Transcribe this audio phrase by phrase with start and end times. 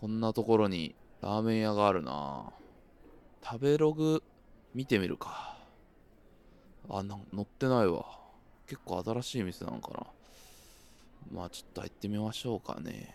[0.00, 2.52] こんなところにラーメン屋があるな。
[3.42, 4.22] 食べログ
[4.72, 5.58] 見てみるか。
[6.88, 8.04] あな載ってないわ。
[8.68, 10.06] 結構新しい店なのかな。
[11.32, 13.12] まあちょっと入ってみましょうかね。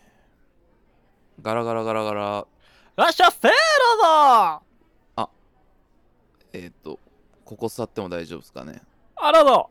[1.40, 2.46] ガラガラガラガラ。
[2.96, 3.50] らっしゃせーど
[3.98, 5.30] うぞ
[6.52, 7.00] えっ、と
[7.46, 8.82] ここ座っても大丈夫ですかね。
[9.16, 9.70] あらど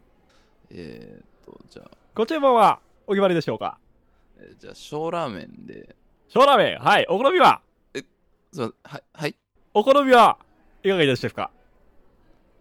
[0.71, 3.77] えっ、とじゃあ、ご注文はお決まりでしょうか？
[4.39, 5.95] えーじゃあ小ラーメンで
[6.33, 7.61] 小ラーメンはいお好みは？
[7.93, 8.03] すい
[8.59, 9.35] ませんはいはい。
[9.73, 10.37] お好みは
[10.83, 11.51] いかがいたしますか？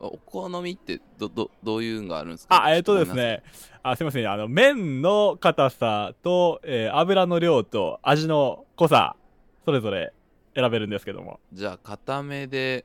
[0.00, 2.64] あお好みってどどどういうのがあるんですか？
[2.64, 3.42] あえっ、とですね
[3.82, 9.16] あすいませんあの麺の硬さと、えー油の量と味の濃さ
[9.64, 10.12] それぞれ
[10.54, 11.40] 選べるんですけども。
[11.52, 12.84] じゃあ固めで。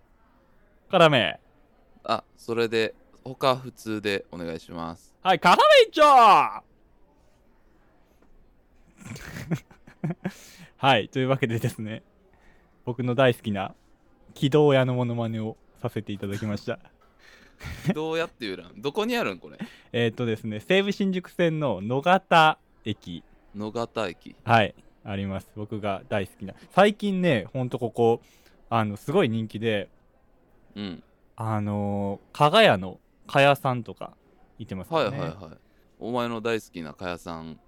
[0.90, 1.36] 辛麺
[2.06, 5.14] あそれで他普通でお願いします。
[5.22, 6.64] はい辛麺一丁
[10.78, 12.04] はいというわけでですね
[12.86, 13.74] 僕の大好きな
[14.34, 16.80] 軌道屋のモノマネをさせていただきました。
[17.96, 19.58] どうやっていうラーメンどこにあるんこれ？
[19.92, 23.24] えっとですね西武新宿線の野方駅。
[23.56, 24.36] 野方駅。
[24.44, 25.50] はいあります。
[25.56, 26.54] 僕が大好きな。
[26.72, 28.22] 最近ねほんとここ
[28.70, 29.90] あのすごい人気で
[30.76, 31.04] うん。
[31.36, 34.16] あのー、加賀屋の加谷さんとか
[34.60, 35.18] いてますよね。
[35.20, 35.67] はいはいはい
[36.00, 37.60] お前の大好きなかやさん。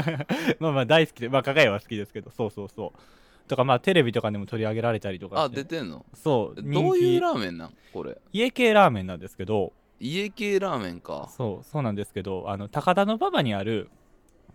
[0.60, 2.30] まあまあ大好きでまあ加賀屋は好きですけど。
[2.30, 3.48] そうそうそう。
[3.48, 6.04] とかまあテレビとかでも取り上げられたりとかあ出てんの？
[6.14, 7.74] そうどういう人ラーメンなん？
[7.92, 8.18] これ。
[8.30, 9.72] 気家系ラーメンなんですけど。
[10.00, 11.28] 家系ラーメンか。
[11.30, 12.50] そうそうなんですけど。
[12.50, 13.88] あの高田馬場にある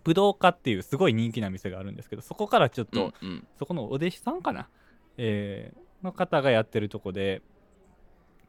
[0.04, 2.22] 武道家っていうすごい人気な店があるんですけど。
[2.22, 3.46] そこからちょっと、うんうん。
[3.58, 4.68] そこのお弟子さんかな、
[5.16, 7.42] えーの方がやってるとこで。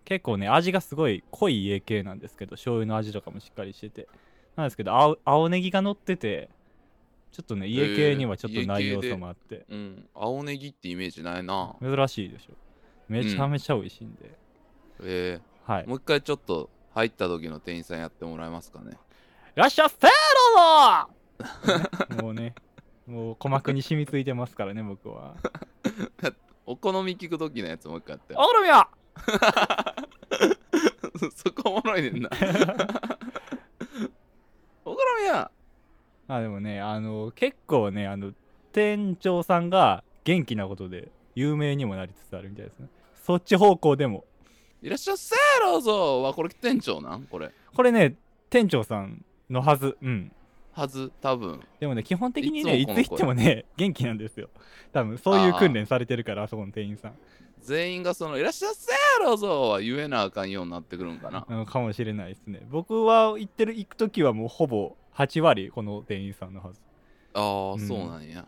[0.03, 2.52] 結構ね味がすごい濃い家系なんですけど。
[2.52, 4.08] 醤油の味とかもしっかりしてて
[4.55, 6.49] なんですけど青青ネギが乗ってて
[7.35, 10.07] ちょっとね家系にはちょっとない要素もあって、うん。
[10.15, 11.75] 青ネギってイメージないな。
[11.81, 12.53] 珍しいでしょ。
[13.09, 14.31] めちゃめちゃ美味しいんで、
[15.03, 15.83] えはい。
[15.83, 18.91] ー、もう一回ちょっと入った時の店員さんやってもらえますかね。
[19.57, 20.01] いらっしゃせー
[21.67, 22.55] どうぞもうね
[23.05, 25.35] もう鼓膜に染みついてますからね僕は。
[26.65, 28.33] お好み聞く時のやつもう一回やって。
[28.33, 28.89] お好みは
[31.35, 32.29] そこおもろいねんな
[34.95, 35.51] お好みや
[36.29, 38.31] あでもねあの結構ねあの
[38.72, 42.88] 店長さんが元気なことで有名にもなりつつあるみたいですね。
[43.23, 44.23] そっち方向でも。
[44.81, 47.23] いらっしゃいせーどうぞはこれ店長なん？
[47.23, 47.51] これ。
[47.75, 48.16] これね
[48.50, 49.97] 店長さんのはず。
[50.01, 50.31] うん
[50.75, 51.62] はず多分。
[51.80, 54.50] でもね基本的にねいいつ行ってもね 元気なんですよ。
[54.91, 57.13] 多分そういう訓練されてるからあそこの店員さん。
[57.62, 61.47] 全員がその「いらっしゃいせーどうぞ」は言えなあかんようになってくるんかな。
[61.50, 62.62] うんかもしれないですね。
[62.69, 66.81] 僕は行ってる行く時はもうほぼ8割この店員さんのはず。
[67.34, 67.80] ああ、うん。
[67.80, 68.46] そうなんや。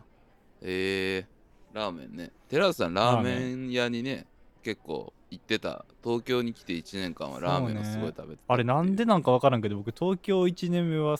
[0.60, 2.30] えー、ラーメンね。
[2.48, 4.26] 寺内さんラーメン屋にね
[4.62, 5.86] 結構行ってた。
[6.04, 8.38] 東京に来て1年間はラーメンをすごい食べてたっていう。
[8.48, 11.16] あれなんでなんか分からんけど僕東京1年目は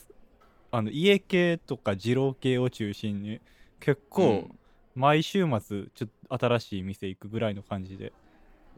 [0.70, 3.40] あの家系とか二郎系を中心に
[3.80, 4.48] 結構
[4.94, 8.12] 毎週末ちょっと新しい店行くぐらいの感じで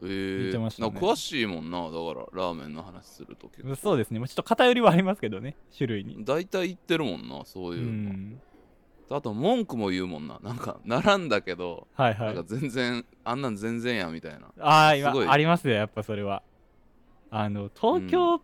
[0.01, 0.13] うん、え。
[0.13, 0.89] ー、見てましたね。
[0.89, 1.97] なんか詳しいもんなだか
[2.33, 4.19] らラーメンの話すると結構そうですね。
[4.19, 6.23] まあちょっと偏りはありますけどね種類に。
[6.23, 8.41] 大体行ってるもんなそうういうの、ん。
[9.09, 10.39] あと文句も言うもんな。
[10.41, 12.35] なんか並んだけど、はいはい。
[12.35, 14.47] なんか全然あんなん全然やみたいな。
[14.59, 15.23] ああすごい。
[15.25, 16.43] 今ありますよやっぱそれは。
[17.29, 18.41] あの東京っ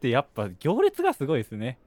[0.00, 1.78] てやっぱ行列がすごいですね、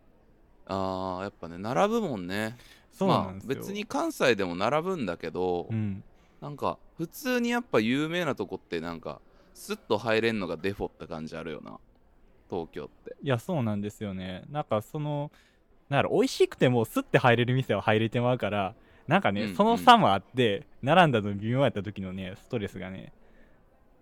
[0.68, 2.58] あーやっぱね並ぶもんね。
[2.92, 6.04] そうなんですよ、まあ、別に関西でも並ぶんだけど、うん。
[6.42, 9.20] なんか普通にやっぱ有名なとこってなんか
[9.54, 11.80] スッと入れんのがデフォって感じあるよな。
[12.50, 13.16] 東京って。
[13.22, 14.44] いやそうなんですよね。
[14.50, 15.32] なんかその
[15.90, 18.76] なん美味しくてもスッて入れる店は入れてまうから
[19.08, 23.14] なんかね、うんその差もあって並んだの微妙やった時のねストレスがね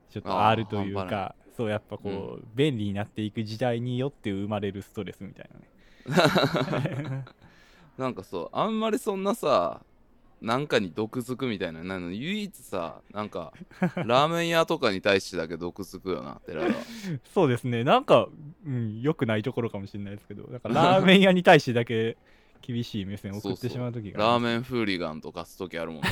[0.10, 5.68] ちょっとあるというかそうやっぱこう、便利になっていく時代によって生まれるストレスみたいなね
[7.98, 9.82] なんかそうあんまりそんなさ
[10.42, 16.74] なんかに毒づくみたいななの唯一さなんかラーメン屋とかに対してだけ毒づくよな寺田は。
[17.34, 17.86] そうですね。
[17.86, 18.28] なんか、
[18.66, 22.18] うん、良くないところかもしれないですけどなんかラーメン屋に対してだけ
[22.62, 26.10] 厳しい目線を送ってしまう時がラーンメンフーリガンとかす時あるもんね。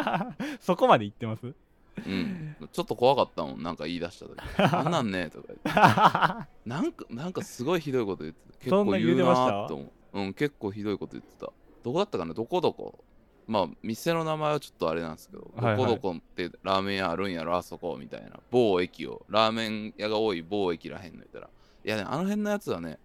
[0.60, 1.54] そこまで言ってます？
[1.98, 2.56] うん。
[2.72, 4.38] ちょっと怖かったもんなんか言い出した時。
[4.74, 11.52] あんなんねとか なんかなんかすごいひどいこと言ってた 結構言うなてましたーって思ううん結構ひどいこと言ってた。
[11.82, 12.34] どこだったかな？
[12.34, 13.04] どこどこ？
[13.46, 15.76] まあ店の名前はちょっとあれなんですけど、はいはい。
[15.76, 18.38] どこどこってラーメン屋あるんやろあそこみたいな。
[18.50, 19.24] 某駅を。
[19.28, 21.48] ラーメン屋が多い某駅らへんの言ったら。
[21.84, 22.98] いやねあの辺のやつはね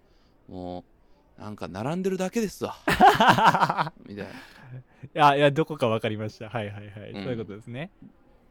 [0.47, 0.83] も
[1.37, 2.75] うなんか並んでるだけですわ。
[4.05, 4.31] みたいな。
[4.31, 4.31] い
[5.13, 6.49] やいやどこか分かりました。
[6.49, 7.23] はいはいはい、うん。
[7.23, 7.89] そういうことですね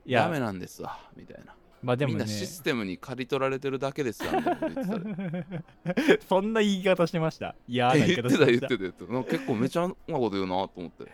[0.04, 1.54] いダメやなんですわみたいな。
[1.82, 2.18] まあでもね。
[2.18, 7.54] みんなシステムに刈り取られてるだけですわみたいなこと言ってたで そんな言い方してました。
[7.68, 8.66] 嫌な言い言ってた方してました。
[8.68, 9.12] 言ってた言ってた。
[9.12, 11.04] なんか結構めちゃうまいこと言うなと思って。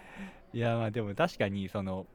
[0.52, 2.06] いやまあでも確かにその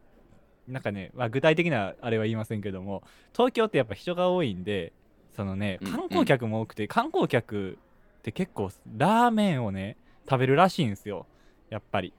[0.67, 4.93] なんかね、まあ、具体的なあれは言いませんけども東京ってやっぱ人が多いんで
[5.35, 5.91] そのねうん。
[5.91, 7.77] 観光客も多くて、観光客
[8.19, 9.97] って結構ラーメンをね
[10.29, 11.27] 食べるらしいんですよ。
[11.69, 12.13] やっぱり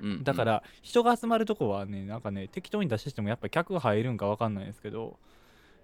[0.00, 5.18] うんだから人が集まるとこはねなんかね適当に出してもやっぱ客が入るんか分かんないんですけど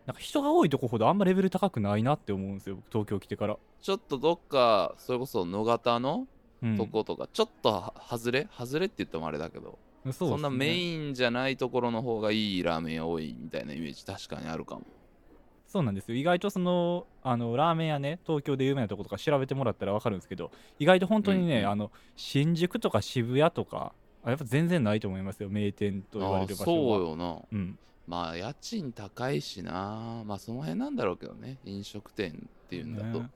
[0.07, 6.27] なんか人が多いとこほどあんまレベル高くないなって思うんですよ僕東京来てから、ちょっとどっかそれこそ野方の
[6.63, 8.49] うん、とことか、ちょっとは外れ？
[8.57, 10.13] 外れって言ってもあれだけどそね。
[10.15, 14.83] そんなメインじゃないところの方がいいラーメン屋多いみたいなイメージ確かにあるかも。
[15.67, 16.17] そうなんですよ。
[16.17, 21.71] 意外とそのあのラーメン屋ね東京で有名なとことか調べてもらったら分かるんですけど意外と本当にね、うんうん。
[21.71, 23.93] あの新宿とか渋谷とか
[24.25, 26.97] あやっぱ全然ないと思いますよ名店と言われる場所は。
[26.97, 27.38] あそうよな。
[27.53, 30.23] うん、まあ家賃高いしな。
[30.25, 31.59] まあその辺なんだろうけどね。
[31.65, 33.31] 飲食店っていうんだと、ね。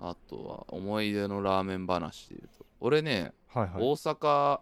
[0.00, 2.64] あとは思い出のラーメン話でいうと。
[2.80, 3.72] 俺ね、はいはい。
[3.76, 4.60] 大阪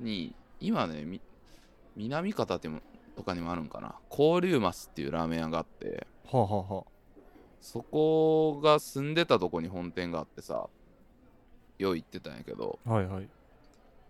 [0.00, 1.20] に今ねみ
[1.96, 2.80] 南方っても
[3.14, 3.94] とかにもあるんかな。
[4.10, 6.06] 交流マスっていうラーメン屋があって。
[6.24, 6.84] はあ、はあは
[7.60, 10.68] そこが住んでたとこに本店があってさ
[11.78, 12.78] よう行ってたんやけど。
[12.86, 13.28] あ、はいはい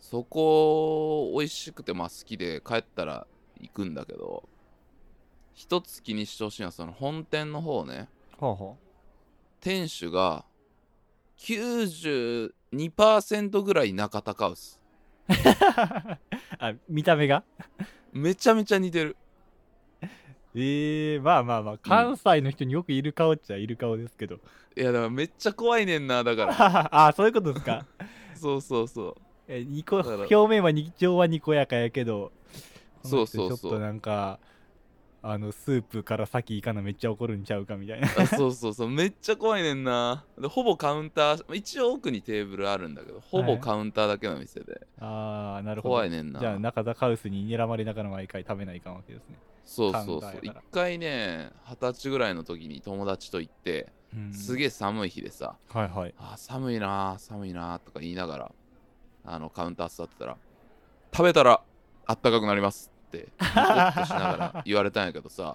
[0.00, 3.26] そこ美味しくてまあ好きで帰ったら
[3.60, 4.48] 行くんだけど
[5.54, 8.08] 一つ気にしてほしいのはその本店の方ね。
[8.38, 8.74] はあは
[9.60, 10.44] 店主が
[11.38, 14.80] 92%ぐらい中田カウス
[15.28, 16.18] あ
[16.58, 17.42] あ見た目が？
[18.12, 19.16] めちゃめちゃ似てる。
[20.54, 24.36] ええまあまあまあ関西の人によくいる顔っちゃいる顔ですけど、
[24.76, 26.54] いやだからめっちゃ怖いねんなだから。
[26.94, 27.84] ああそういうことですか？
[28.34, 29.14] そうそうそう
[29.48, 30.16] えニコだから。
[30.16, 32.32] 表面は日常はにこやかやけど
[33.02, 33.58] そうそうそう。
[33.58, 34.38] ちょっとなんか
[35.20, 38.08] あのスープから先行かなめっちゃ怒るんちゃうかみたいな。
[38.18, 38.88] あそうそうそう。
[38.88, 40.24] めっちゃ怖いねんな。
[40.38, 45.94] でほぼカウンター一応奥にテーブルあるんだけどほぼカウンターだけの店で、ああなるほど。
[45.94, 46.38] 怖いねんな。
[46.38, 50.38] じゃあ中田カウスに睨まれながら毎回食べないかんわけですね、そうそうそう。
[50.42, 55.56] 一回ね二十歳ぐらいの時に友達と行ってうん、すげえ寒い日でさ。
[55.68, 58.52] はいはい「あー寒いなー寒いなー」とか言いながら
[59.30, 60.36] あのカウンター座ってたら
[61.12, 61.60] 「食べたら
[62.06, 65.52] あったかくなります」ってニコッとしながら言われたんやけどさ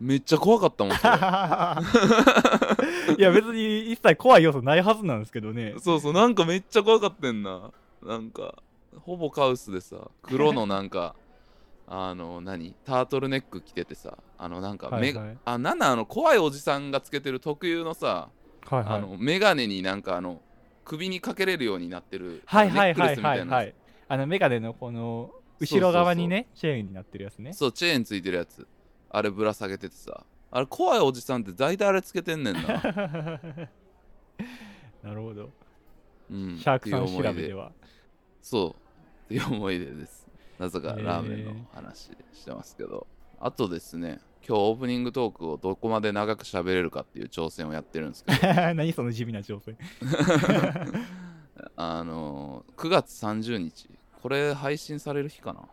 [0.00, 1.14] めっちゃ怖かったもんそれ。
[3.16, 5.74] いや別に一切怖い要素ないはずなんですけどね。
[5.78, 7.70] そうそうなんかめっちゃ怖かったんな。
[8.02, 8.56] なんか
[9.00, 11.14] ほぼカウスでさ黒のなんか
[11.86, 15.38] あの何タートルネック着ててさあのなんかメガ、はいはい。
[15.44, 18.28] あなんなんあの怖いおじさんがつけてる特有のさ、
[18.68, 18.84] はいはい。
[18.86, 20.40] あのメガネになんかあの
[20.84, 23.38] 首にかけれるようになってるはいはいはいはい。
[23.38, 23.74] いはい
[24.06, 27.52] あのメガネのこの後ろ側にねチェーンになってるやつね。
[27.52, 28.66] そうチェーンついてるやつ。
[29.10, 30.24] あれぶら下げててさ。
[30.50, 32.60] あれ怖いおじさんって大体あれつけてんねんな。
[35.02, 35.50] なるほど。
[36.30, 36.58] うん。
[36.58, 37.72] シャークさん調べでは。
[38.40, 38.70] そう。
[38.70, 40.28] っていう思い出です。
[40.58, 43.06] なぜかラーメンの話してますけど、
[43.40, 48.52] あとですね今日オープニングトークをどこまで長く喋れるかっていう挑戦をやってるんですけど。
[48.74, 49.78] 何その地味な挑戦。
[51.76, 53.88] あのー9月30日。
[54.22, 55.68] これ配信される日かな？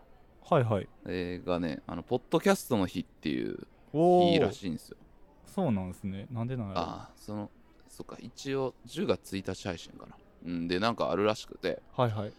[0.50, 0.88] はいはい。
[1.06, 1.82] えーがね。
[1.88, 4.98] あのポッドキャストの日っていう日らしいんですよ。
[5.46, 6.28] そうなんですね。
[6.32, 6.80] なんでなんやろ？
[6.80, 7.50] ああその
[7.90, 8.18] そっか。
[8.20, 10.16] 一応10月1日配信かな。
[10.46, 11.82] うんでなんかあるらしくて。
[11.96, 12.32] はいはい。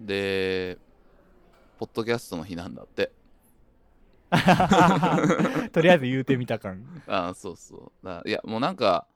[0.00, 0.76] で
[1.78, 3.12] ポッドキャストの日なんだって
[5.72, 6.84] とりあえず言うてみた感。
[7.06, 8.06] ああそうそう。
[8.06, 9.06] だいやもうなんか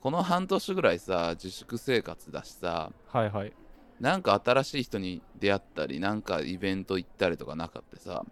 [0.00, 3.52] この半年ぐらいさ自粛生活だしさはいはい。
[4.00, 8.24] なんか新しい人に出会ったりなんかイベント行ったりとかなかってさ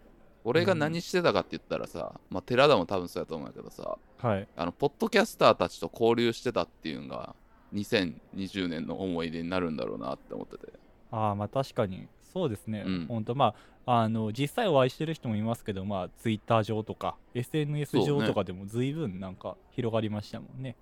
[0.43, 4.47] 俺が何してたかって言ったらさ、まあ寺田も多分そうやと思うんやけどさはい。
[4.55, 7.35] あのポッドキャスターたちと交流してたっていうのが
[7.73, 10.73] 2020年の思い出になるんだろうなって思ってて。
[11.11, 12.07] ああまあ確かに。
[12.33, 13.05] そうですね、うん。
[13.07, 13.55] ほんとまあ
[13.85, 20.75] あの実際お会いしてる人もいますけどまあツイッター上とか SNS 上とかでも随分なんか広がりましたもんね。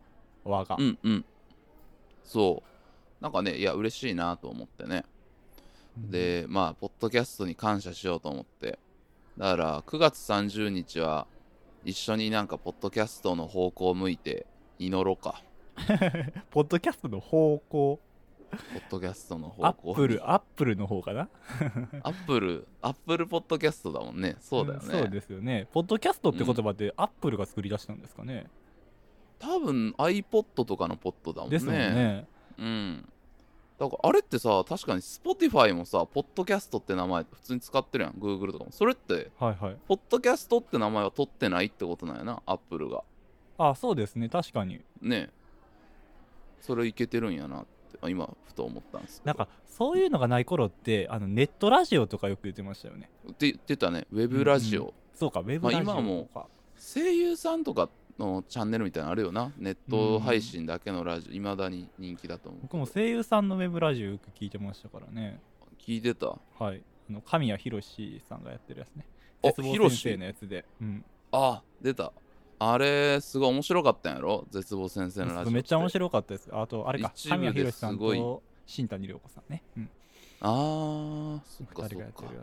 [0.43, 1.25] 輪が、うんうん。
[2.23, 2.63] そ
[3.19, 3.23] う。
[3.23, 5.05] なんかねいや嬉しいなと思ってね。
[5.97, 6.11] うん。
[6.11, 8.79] でまあポッドキャストに感謝しようと思って。
[9.37, 11.25] だから9月30日は
[11.85, 14.45] 一緒になんかポッドキャストの方向を向いて
[14.77, 15.41] 祈ろうか。
[16.51, 17.99] ポッドキャストの方向？
[18.49, 21.29] ポッドキャストのア方向ップルアップルの方かな？
[22.03, 24.35] アップルアップルポッドキャストだもんね。
[24.39, 25.67] そうだよね、んそうですよね。
[25.71, 28.47] ポッドキャストって言葉ってアップルが作り出したんですかね、
[29.39, 31.57] 多分 iPod とかのポッドだもんね。
[31.57, 32.27] ですね。
[32.57, 33.09] うん。
[33.79, 38.13] だからあれってさ確かに Spotify もさポッドキャストって名前普通に使ってるやん。
[38.13, 38.71] Google とかも。
[38.71, 39.77] それってはいはい。
[39.87, 43.03] ポッドキャストって名前は取ってないってことなんやな Apple が。
[43.57, 44.27] あそうですね。
[44.27, 44.81] 確かに。
[45.01, 45.29] ね。
[45.29, 45.39] え
[46.59, 47.67] それいけてるんやなって
[48.01, 53.09] あ今ふと思ったんですなんかそういうのがない頃ってあのネットラジオとかよく言ってましたよね。
[53.29, 54.05] って言ってたね。
[54.11, 56.29] ウェブラジオ、うんそうかウェブラジオまあ今も
[56.77, 59.51] 声優さんとかのチャンネルみたいなのあるよな。
[59.57, 61.33] ネット配信だけのラジオ。
[61.33, 62.61] いまだに人気だと思う。
[62.63, 65.39] 僕も声優さんのウェブラジオよく聞いてましたからね。
[65.77, 66.37] 聞いてた？
[66.57, 66.81] はい。
[67.09, 69.05] あの神谷博史さんがやってるやつね。
[69.43, 72.11] あ絶望先生のやつで、うん、あ出た
[72.61, 74.45] あれすごい面白かったんやろ？
[74.51, 76.49] 絶望先生のラジオめっちゃ面い白かったです。
[76.51, 79.89] あとあれか神谷博史さんと新谷涼子さんね、うん、
[80.41, 82.33] あーそっか2そっか。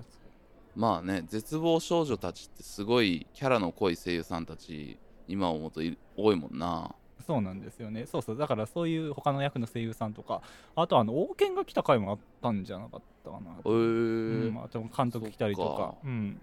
[0.75, 6.95] まあね絶望少女たちってすごいキャラの濃い声優さんたち今思うとい多いもんな。
[7.27, 8.07] そうなんですよね。
[8.07, 8.39] そうそう。
[8.39, 10.41] だからそういう他の役の声優さんとか
[10.77, 13.51] あとあの王権が来た回もあったんじゃなかったかな。
[13.65, 14.47] えー。
[14.47, 15.95] うん、まあ、でも監督来たりとか。
[16.05, 16.41] うん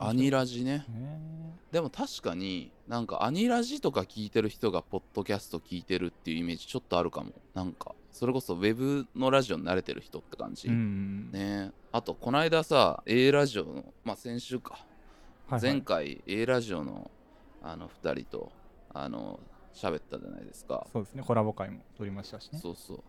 [0.00, 0.84] アニラジね。
[0.88, 1.20] ね
[1.70, 7.32] でも確かになんかアニラジとか聞いてる人がポッドキャスト聞いてるっていうイメージちょっとあるかも。
[7.54, 11.70] なんかそれこそウェブのラジオに慣れてる人って感じ、うんね。
[11.92, 15.62] あとこの間さ A ラジオのまあ先週か、はいはい。
[15.62, 17.10] 前回 A ラジオの
[17.62, 18.50] あの2人と
[18.92, 19.38] あの
[19.72, 20.86] 喋ったじゃないですか。
[20.92, 21.22] そうですね。
[21.24, 22.58] コラボ会も撮りましたしね。
[22.58, 23.02] そうそう。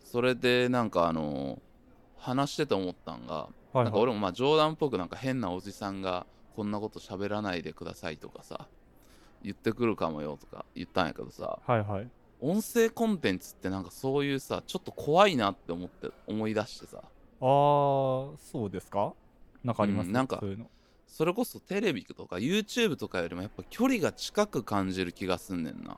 [0.00, 1.60] それでなんかあの
[2.16, 3.84] 話してて思ったんが、はいはい。
[3.84, 6.26] なんか俺もまあ冗談っぽくなんか変なおじさんが
[6.56, 8.68] こんなこと喋らないでくださいとかさ
[9.42, 12.08] 言ってくるかもよとか言ったんやけどさはいはい。
[12.40, 16.98] 音声コンテンツってなんかそういうさちょっと怖いなって思って思い出してさ。
[16.98, 17.08] ああ
[17.40, 18.34] そ
[18.66, 19.12] うですか？
[19.62, 20.42] なんかあります、うんなんか
[21.06, 25.96] それこそテレビとか YouTube とかよりもやっぱ距離が近く感じる気がすんねんな。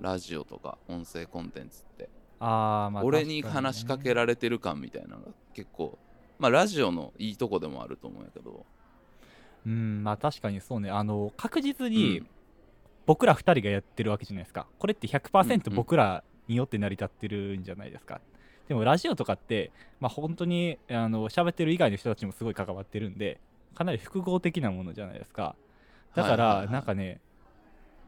[0.00, 2.08] ラジオとか音声コンテンツって。
[2.40, 5.98] ああまあ俺に話しかけるられてる感みたいなのが結構
[6.38, 8.64] まあラジオのいいとこでもあると思うんやけど。
[9.66, 10.90] うんまあ確かにそうね。
[10.90, 12.26] あの確実うにん。
[13.06, 14.66] 僕ら2人がやってるわけじゃないですか。
[14.78, 15.74] これってうんう100%ん。
[15.74, 18.20] 僕らによって成り立ってるんじゃないですか、
[18.68, 23.38] でもラジオとかってまあ本当にあの喋ってる以外の人たちもすごい関わってるんで
[23.74, 25.56] かなり複合的なものじゃないですか。
[26.14, 27.20] だから、なんかね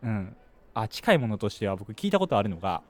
[0.02, 0.36] うん。
[0.72, 2.82] あ近いものとしては僕聞いたことあるのが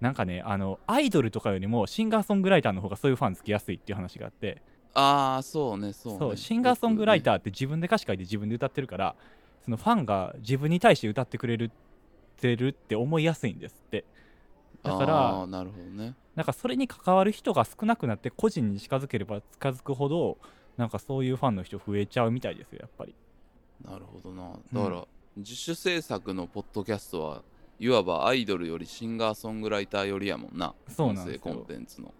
[0.00, 4.62] なんかねあのアイドルとかよりもシンガーソングライターの方がそういうファンつきやすいっていう話があって。
[4.94, 6.18] ああそうねそうね。
[6.18, 9.14] そうシンガーソングライターーって自分で歌詞書いて自分で歌ってるから
[9.64, 11.70] そのファンが自分に対して歌ってくれるっ
[12.40, 14.04] てるって思いやすいんですって。
[14.82, 16.14] だからなるほどね。
[16.34, 20.38] なんかそれに関わる人が少なくなって個人に近づければ近づくほど
[20.76, 23.14] なんかそういうファンの人増えちゃうみたいですよやっぱり。
[23.84, 24.58] なるほどな。
[24.72, 27.42] だから、自主制作のポッドキャストは
[27.78, 31.40] いわばアイドルよりシンガーソングライターよりやもんなそうなんですよ。
[31.44, 32.12] 音声コンテンツの。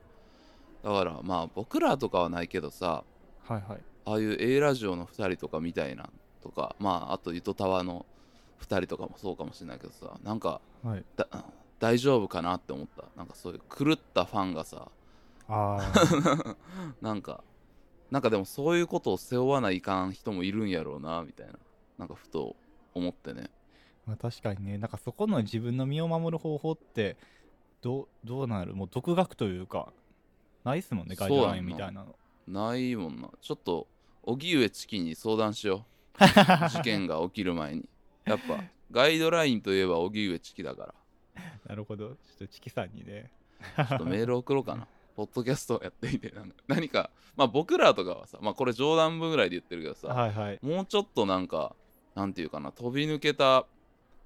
[0.82, 3.04] だからまあ僕らとかはないけどさ
[3.46, 3.80] はいはい。
[4.04, 6.08] ああいう A ラジオの2人とかみたいな
[6.42, 8.06] とかまああとゆとたわの
[8.60, 11.04] 2人とかもそうかもしれないけどさなんかはい。
[11.16, 11.26] だ
[11.78, 13.04] 大丈夫かなって思った。
[13.16, 14.88] なんかそういう狂ったファンがさ。
[15.48, 15.92] あ
[17.00, 17.42] なんか
[18.10, 21.54] なんかでもそういうことを背負わないかん人もいるんやろうなみたいな。
[21.98, 22.56] なんかふと
[22.94, 23.50] 思ってね
[24.06, 24.78] まあ確かにね。
[24.78, 27.16] なんかそこの自分の身を守る方法って
[27.82, 29.92] どうどうなるもう独学というか
[30.64, 32.16] ないっすもんねガイドラインみたいなの。
[32.48, 33.28] ないもんな。
[33.40, 33.86] ちょっと
[34.22, 35.84] 荻上チキに相談しよ
[36.18, 36.25] う。
[36.70, 37.88] 事件が起きる前に。
[38.25, 40.94] やっぱガイドラインといえば荻上チキだか
[41.36, 41.42] ら。
[41.66, 42.08] なるほど。
[42.08, 43.30] ちょっとチキさんにね。
[43.76, 44.86] ちょっとメール送ろうかな。
[45.14, 46.30] ポッドキャストやってみて。
[46.30, 50.58] なんか何かまあ僕らとかはさまあこれ冗談部ぐらいで言ってるけどさ、はいはい。
[50.62, 51.75] もうちょっとなんか
[52.14, 53.66] なんていうかな飛び抜けた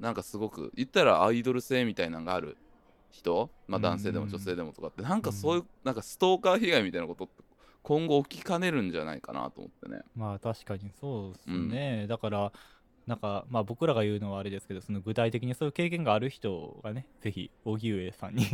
[0.00, 2.57] なんかすごく言ったらアイドル性みたいなのがある
[3.11, 3.50] 人？
[3.69, 5.02] まあ男性でも女性でもとかって。
[5.02, 7.45] なんかそういうなんかストーカー被害みたいなことって
[7.83, 10.02] 今後起きかねるんじゃないかなと思ってね。
[10.16, 12.52] まあ確かにそうですね、だから
[13.07, 18.47] なんかまあ僕らが言うのはあれですけどその具体的にそういう経験がある人がねぜひ荻上さんに。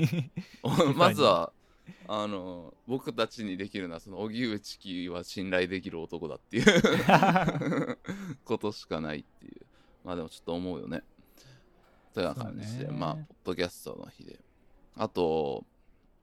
[0.96, 1.52] まずは
[2.08, 7.98] あの僕たちにできるのはその荻上チキは信頼できる男だっていう。
[8.44, 9.66] ことしかないっていう。
[10.04, 11.02] まあでもちょっと思うよね
[12.16, 14.40] というような感じで、まあポッドキャストの日で。
[14.96, 15.66] あと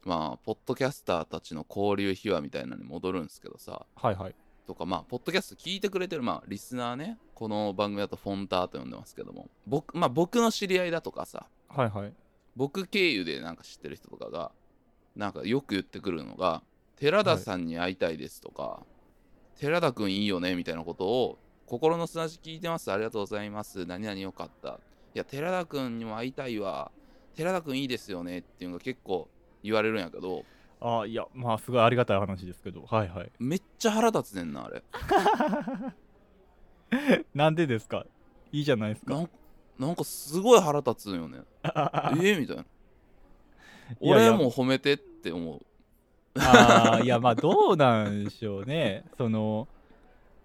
[0.04, 3.86] まあポッドキャスターたちの交流秘話みたいなのに戻るんですけどさ。
[3.96, 4.36] はいはい。
[4.66, 7.20] とかまあポッドキャスト聞いてくれてるまあリスナーね。
[7.36, 9.52] この番組だとフォンターと呼んでますけども。
[9.68, 11.46] 僕まあ僕の知り合いだとかさ。
[11.70, 12.14] はいはい。
[12.56, 14.52] 僕経由でなんか知ってる人とかが
[15.16, 16.64] なんかよく言ってくるのが
[16.96, 18.82] 寺田さんに会いたいですとか、
[19.60, 22.92] 寺田くんいいよねみたいなことを心の砂地聞いてます。
[22.92, 23.86] ありがとうございます。
[23.86, 24.80] 何々よかった
[25.16, 26.92] いや寺田くんにも会いたいわ。
[27.36, 29.28] 寺田君いいですよねっていうのが結構
[29.64, 30.44] 言われるんやけど。
[30.82, 32.84] ああいやまあすごいありがたい話ですけど。
[32.86, 33.32] はいはい。
[33.40, 34.84] めっちゃ腹立つねんなあれ。
[37.34, 38.06] なんでですか？
[38.52, 39.28] いいじゃないですか。
[39.80, 41.40] なんかすごい腹立つんよね。
[41.64, 42.66] えー、みたいな。
[44.00, 45.60] 俺も褒めてって思う。
[46.36, 49.06] あーいやまあどうなんでしょうね。
[49.18, 49.68] その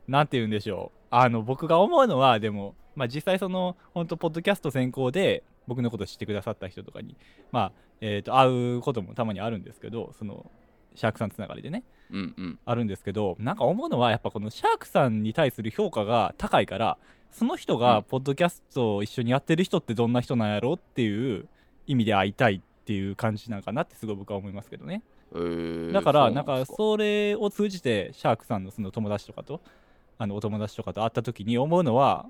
[0.07, 0.99] なんて言うんでしょう。
[1.11, 7.17] あの僕が思うのはでもまあ実際その本当ポッドキャスト先行で僕のこと知ってくださった人とかに
[7.53, 10.51] まあえー、と会うこともたまにあるんですけどその
[10.95, 11.85] シャークさんつながりでね。
[12.11, 12.59] うんうん。
[12.65, 16.99] あるんですけどなんか思うのはやっぱこのシャークさんに対する評価が高いから
[17.31, 17.81] その人うん。
[17.81, 21.49] がポッドキャストを一緒にやってる人ってどんな人なんやろっていう
[21.87, 25.03] 意味で会いたいっていう感じなんかなってすごい僕は思いますけどね。
[25.35, 29.61] えー、だからなんかそれを通じてシャークさんのその友達とかと
[30.17, 32.27] あのお友達とかと会った時に思うのは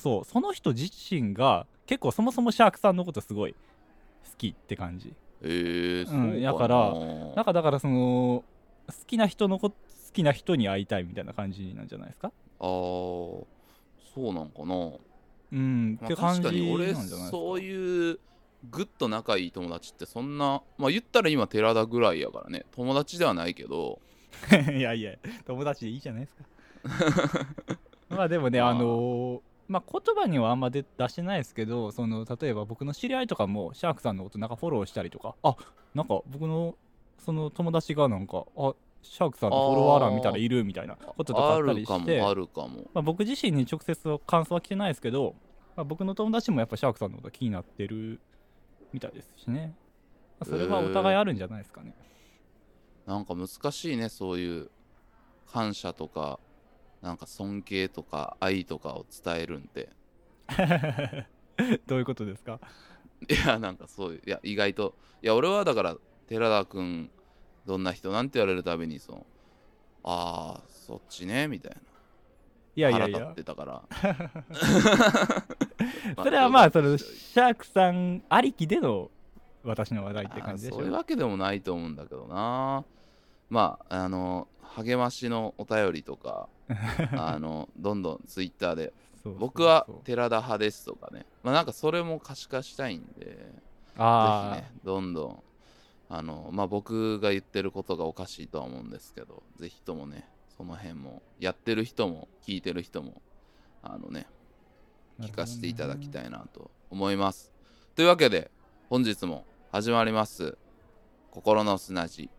[0.00, 3.58] そうその人自身が結構そもそもシャークさんのことすごい好
[4.38, 5.12] きって感じ。
[5.42, 6.94] えー、そうかんやから
[7.36, 8.44] なんかだからその
[8.88, 9.76] 好きな人のこ好
[10.12, 12.32] きな人に会いたいみたいな感じなんじゃないですか？
[12.60, 13.44] あーそ
[14.16, 14.74] うなんかな、
[15.52, 17.30] うん、まあ、って感じ確かに俺なんじゃないですか？
[17.30, 18.18] そういう
[18.70, 22.64] ぐっと仲いい友達ってそんなまあ言ったら今寺田ぐらいやからね。
[22.72, 24.00] 友達ではないけど。
[24.76, 25.14] いやいや
[25.46, 27.46] 友達でいいじゃないですか。
[28.10, 35.54] まあでもねまああのーまあ言葉にはあんまで出してないですけどその例えば僕の知り合いとかもシャークさんのことなんかフォローしたりとかあ
[35.94, 36.74] なんか僕の
[37.18, 42.90] その友達がなんかあシャークさんのフォロワー欄見たらいるみたいなこととかああったりしてもあるかも。
[42.92, 45.34] まあ、僕自身に直接感想は来てないですけど、
[45.76, 48.20] まあ、僕の友達もやっぱシャークさんのこと気になってる
[48.92, 49.72] みたいですしね、
[50.40, 51.94] まあそれはお互いあるんじゃないですかね、
[53.06, 54.70] なんか難しいねそういう
[55.46, 56.40] 感謝とか
[57.02, 59.88] なんか尊敬とか愛とかを伝えるんて
[61.86, 62.60] どういうことですか？
[63.28, 67.10] いやなんかそういういや意外といや俺はだから寺田君
[67.66, 69.26] どんな人なんて言われるたびにその
[70.04, 71.76] ああそっちねみたい
[72.76, 73.24] いやない腹立や。
[73.24, 73.82] いやってたから。
[76.22, 79.10] それはまあそのシャークさんありきでの
[79.64, 80.78] 私の話題って感じでしょ？
[80.78, 82.84] そういうわけでもないと思うんだけどな。
[83.50, 86.48] まああの励ましのお便りとか
[87.12, 88.92] あのどんどんツイッターで。
[89.22, 91.26] 僕は寺田派ですとかね。
[91.42, 93.24] まあなんかそれも可視化したいんで。
[93.24, 93.52] ぜ
[93.98, 95.42] あひねどんどん
[96.08, 103.20] あのまあ僕が言ってることがおかしいとは思うんですけどぜひともねその辺もやってる人も聞いてる人も
[103.82, 104.26] あのね
[105.20, 107.52] あ聞かせていただきたいいなと思います。
[107.94, 108.50] というわけで
[108.88, 110.56] 本日も始まります
[111.30, 112.30] 「心の砂地」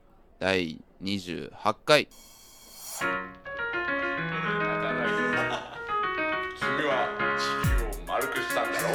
[0.42, 1.52] 第28
[1.86, 2.08] 回。
[2.98, 3.06] 君
[6.90, 7.06] は
[7.38, 8.90] 地球を丸くしたんだろ？
[8.90, 8.92] う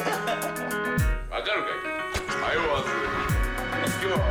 [1.30, 2.58] わかるかい？
[2.58, 2.90] 迷わず。
[4.02, 4.26] 今日は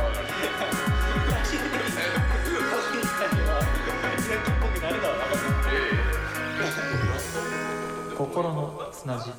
[8.18, 9.32] 心の砂地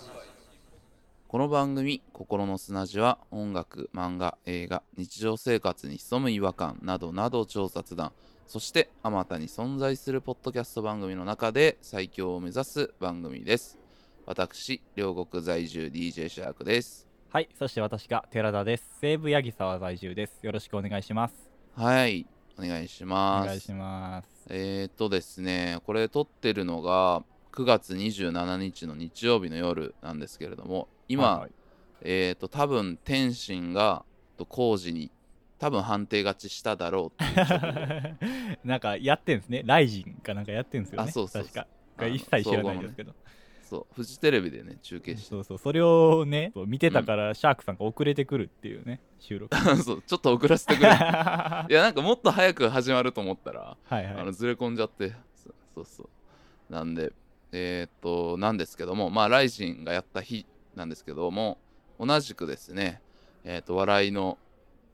[1.27, 8.13] この番組「心の砂地」は音楽漫画映画日常生活に潜む違和感などなどを調査談。
[8.47, 13.77] そしてあまたに存在するポッドキャスト番組の中で最強を目指す番組です。
[14.25, 17.09] 私両国在住 DJ シャークです。
[17.29, 20.39] はいそして私が寺田です西武八木沢在住です。
[20.45, 21.49] よろしくお願いします。
[21.75, 22.25] はい
[22.57, 23.47] お願いしおます。
[23.47, 24.29] 願いします。
[24.49, 31.51] えー、っとですね、これ撮ってるのが9月27日の日曜日の夜なんですけれども、今、はいはい。
[32.01, 34.05] えー、っと、多分天心が
[34.37, 35.11] と工事に
[35.59, 37.27] 多分判定勝ちしただろうう
[38.67, 39.63] なんかやってんですね。
[39.65, 41.09] ライジンかなんかやってんですよね。
[41.09, 41.53] あそうそうそう。
[41.53, 41.67] 確
[41.97, 42.07] か。
[42.07, 43.15] 一切知らないですけど、
[43.63, 45.57] そう、フジテレビでね、中継して、そうそう。
[45.57, 49.57] それをね見てたからシャークさんが遅れてくるっていうね収録。
[49.83, 50.89] そう、ちょっと遅らせてくれ。
[50.89, 54.05] いはや、なんかもっと早く始まると思ったら、いはい。
[54.05, 55.09] あのずれ込んじゃって。
[55.33, 56.09] そうそうそう。
[56.71, 57.11] なんで
[57.51, 60.45] えーっとなんですけどもまあライジンがやった日
[60.77, 61.57] なんですけども
[61.99, 63.01] 同じくですね
[63.43, 64.37] えーっと笑いの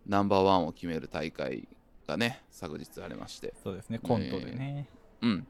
[0.08, 1.68] ナンバーワンを決める大会
[2.08, 3.54] がね昨日ありまして。
[3.64, 4.88] そうですねコントでね、
[5.22, 5.48] うん。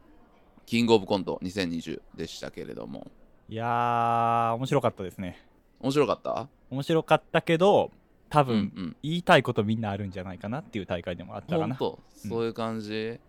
[0.65, 3.07] キングオブコント2020でしたけれども。
[3.49, 5.37] いやー面白かったですね。
[5.79, 6.47] 面白かった？
[6.69, 7.91] 面白かったけど
[8.29, 8.95] 多うん分、うん。
[9.03, 11.75] 言いたいことみんなあるんじゃないかなっていう大会でもあったかな。
[11.75, 13.19] ほんとそういう感じ、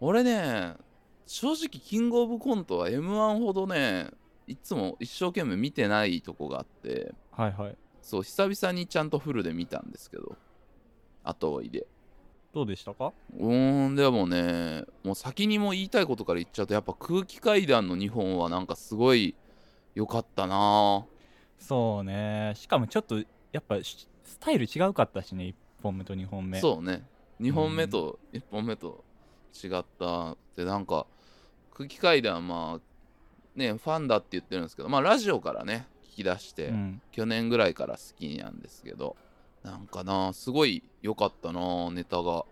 [0.00, 0.74] 俺ね
[1.26, 4.10] 正直キングオブコントは m 1ほどね
[4.46, 7.76] いつも一生懸命見てないとこがあってはいはい。
[8.00, 10.36] そう久々にちゃんとフルで見たんですけど
[11.24, 11.86] 後追いで。
[12.52, 13.12] どうでしたか？
[13.38, 19.34] うーんでもねもう先にも言いたいことから言っちゃうとやっぱ空気階段の2本はなんかすごい
[19.94, 21.06] 良かったな。
[21.58, 22.52] そうね。
[22.56, 26.60] しかもちょっとやっぱしスタイル違うかったしね1本目と2本目。
[26.60, 27.06] そうね。
[27.40, 29.02] 2本目と1本目と
[29.54, 30.32] 違った。
[30.32, 31.06] ってなんか
[31.72, 32.80] 空気階段まあ
[33.56, 39.16] ねファンだって言ってるんですけどまあラジオからね聞き出して、うん、去年ぐらいから好きなんですけど
[39.62, 42.44] なんかなすごい良かったなネタが。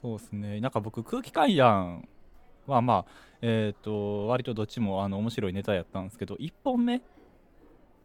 [0.00, 0.60] そうですね。
[0.60, 2.08] なんか僕空気階段
[2.66, 7.00] はまあえっ、と割とどっちもあの面白いネタやったんですけど1本目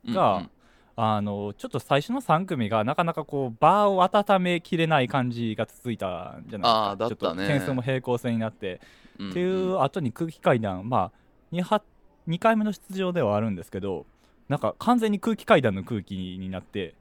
[0.05, 0.49] が、うん。
[0.95, 7.33] あのちょっと最初の3組がなかなかこうバーを温めきれない感じが続いたんじゃないですか。
[7.33, 7.47] ね。
[7.47, 8.79] ちょっと点数も平行線になって、
[9.19, 11.11] うんっていう後に空気階段まあ
[11.51, 11.83] 2, は
[12.27, 14.05] 2回目の出場ではあるんですけど
[14.49, 16.95] なんか完全に空気階段の空気になって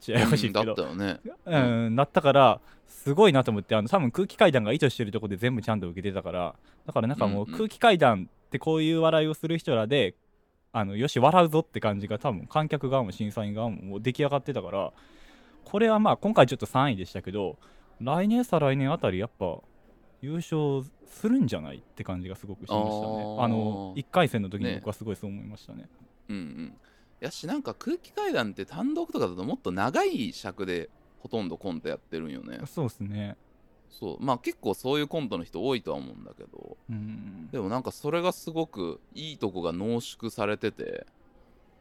[0.00, 1.20] ちょっとややこしいけどだったよね。
[1.46, 1.58] う
[1.90, 6.54] ん、なったからすごいなと思ってあの多分空気階段が意図してるところで全部ちゃんと受けてたから
[6.86, 7.56] だからなんかもううんうん。
[7.56, 10.14] 空気階段ってこういう笑いをする人らで
[10.72, 14.92] あのよし笑うぞって感じが多分観客側も審査員側ももう出来上がってたから
[15.64, 17.56] これはまあ今回ちょっと3位でしたけど
[18.00, 19.58] 来年再来年あたりやっぱ
[20.24, 23.36] 優勝するんじゃないって感じがすごくしましたね。
[23.38, 24.76] あの1回戦の時にね。
[24.76, 25.88] 僕はすごいそう思いましたね。
[26.28, 26.74] うんうん。
[27.20, 30.88] やしなんか空気階段って単独とかだともっと長い尺で
[31.20, 32.60] ほとんどコントやってるんよね。
[32.66, 33.36] そうですね。
[33.90, 34.16] そう。
[34.20, 36.76] まあ結構そういうコントの人多いとは思うんだけど。
[36.88, 37.48] うん。
[37.52, 41.06] でもなんかそれがすごくいいとこが濃縮されてて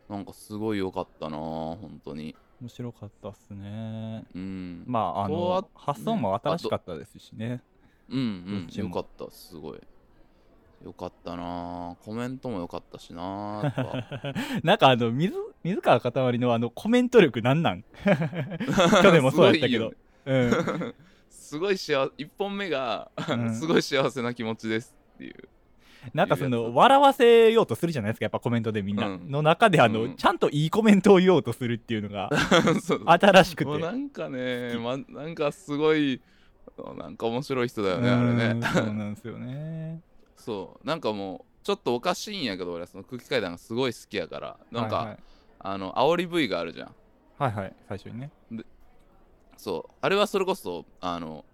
[0.10, 2.36] なんかすごい良かったな本当に。
[2.62, 4.26] 面白かったっすね。
[4.36, 4.84] うん。
[4.86, 7.62] まああの発想も新しかったですしね
[8.10, 9.80] うんうんよかったすごい。
[10.84, 11.96] よかったな。
[12.04, 13.62] コメントもよかったしな
[14.64, 17.84] なんかあの水水川かたまりのあのコメント力なんなん？
[19.02, 19.94] 去年もそうやったけど。
[20.26, 20.94] うん。
[21.30, 23.12] すごい幸せ1本目が、
[23.54, 25.36] すごい幸せな気持ちですっていう。
[26.14, 29.32] なんかその笑わせようとするじゃないですかやっぱコメントでみんな、うん。
[29.32, 30.16] の中であの、うん。
[30.16, 32.30] ちゃんといいコメントを言おうとするっていうのが
[33.06, 33.78] 新しくて。
[33.78, 36.20] なんかね、ま、なんかすごい
[36.98, 38.68] なんか面白い人だよねあれうんね。
[38.74, 40.02] そうなんですよね。
[40.38, 40.88] そう。
[40.88, 44.60] なんかもうちょっとおかしいんやけど俺はその空気階段がすごい好きやから。
[44.72, 45.18] なんか、はいはい。
[45.60, 46.96] あの煽り V があるじゃん。
[47.38, 47.76] はいはい。
[47.88, 48.32] 最初にね。
[49.58, 49.92] そう。
[50.02, 51.46] あれはそれこそあの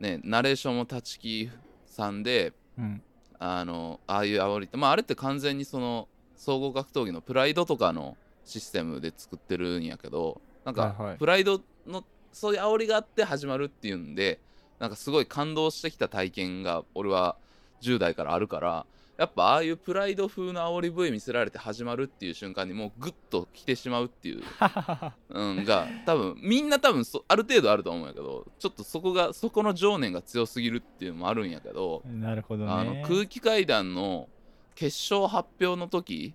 [0.00, 1.50] ねナレーションも立木
[1.86, 3.02] さんでうん。
[3.38, 11.18] あのああいう煽りってまああれって完全にその総合格闘技のプライドとかのシステムで作ってるんやけどなんかはいはい。
[11.18, 14.40] プライドのそういう煽りがあって始まるっていうんで
[14.78, 17.36] なんかすごい感動してきた体験が俺は
[17.82, 24.42] 10代からあるからやっぱああいうプライド風の煽り V 見せられて始まるっていう瞬間にもうグッと来てしまうっていう
[25.30, 34.28] うん、が多分みんな多分そある程度あると思うんやけどちょっとそこがそこの情念が強すぎるっていうのもあるんやけど、なるほどねあの空気階段の
[34.74, 36.34] 決勝発表の時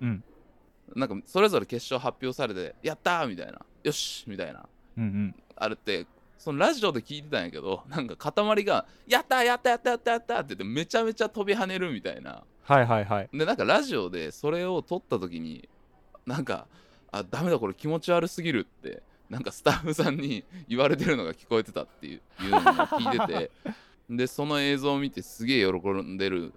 [0.00, 0.24] うん
[0.96, 6.06] なんかそれぞれ決勝発表されて「やったー!」みたいな「よし!」みたいなうんうんあれって
[6.38, 15.68] そのラジオで聞いてたんやけどなんか塊が「やったーやったーやったーやったーやったー!」って言ってめちゃめちゃ飛び跳ねるみたいなはいはいはいでなんかラジオでそれを撮った時に
[16.26, 16.66] なんか
[17.10, 23.50] 「あダメだこれ気持ち悪すぎる」ってなんかスタッフさんに 言われてるのが聞こえてたっていういうのを聞いてて
[24.08, 26.52] でその映像を見てすげえ喜んでる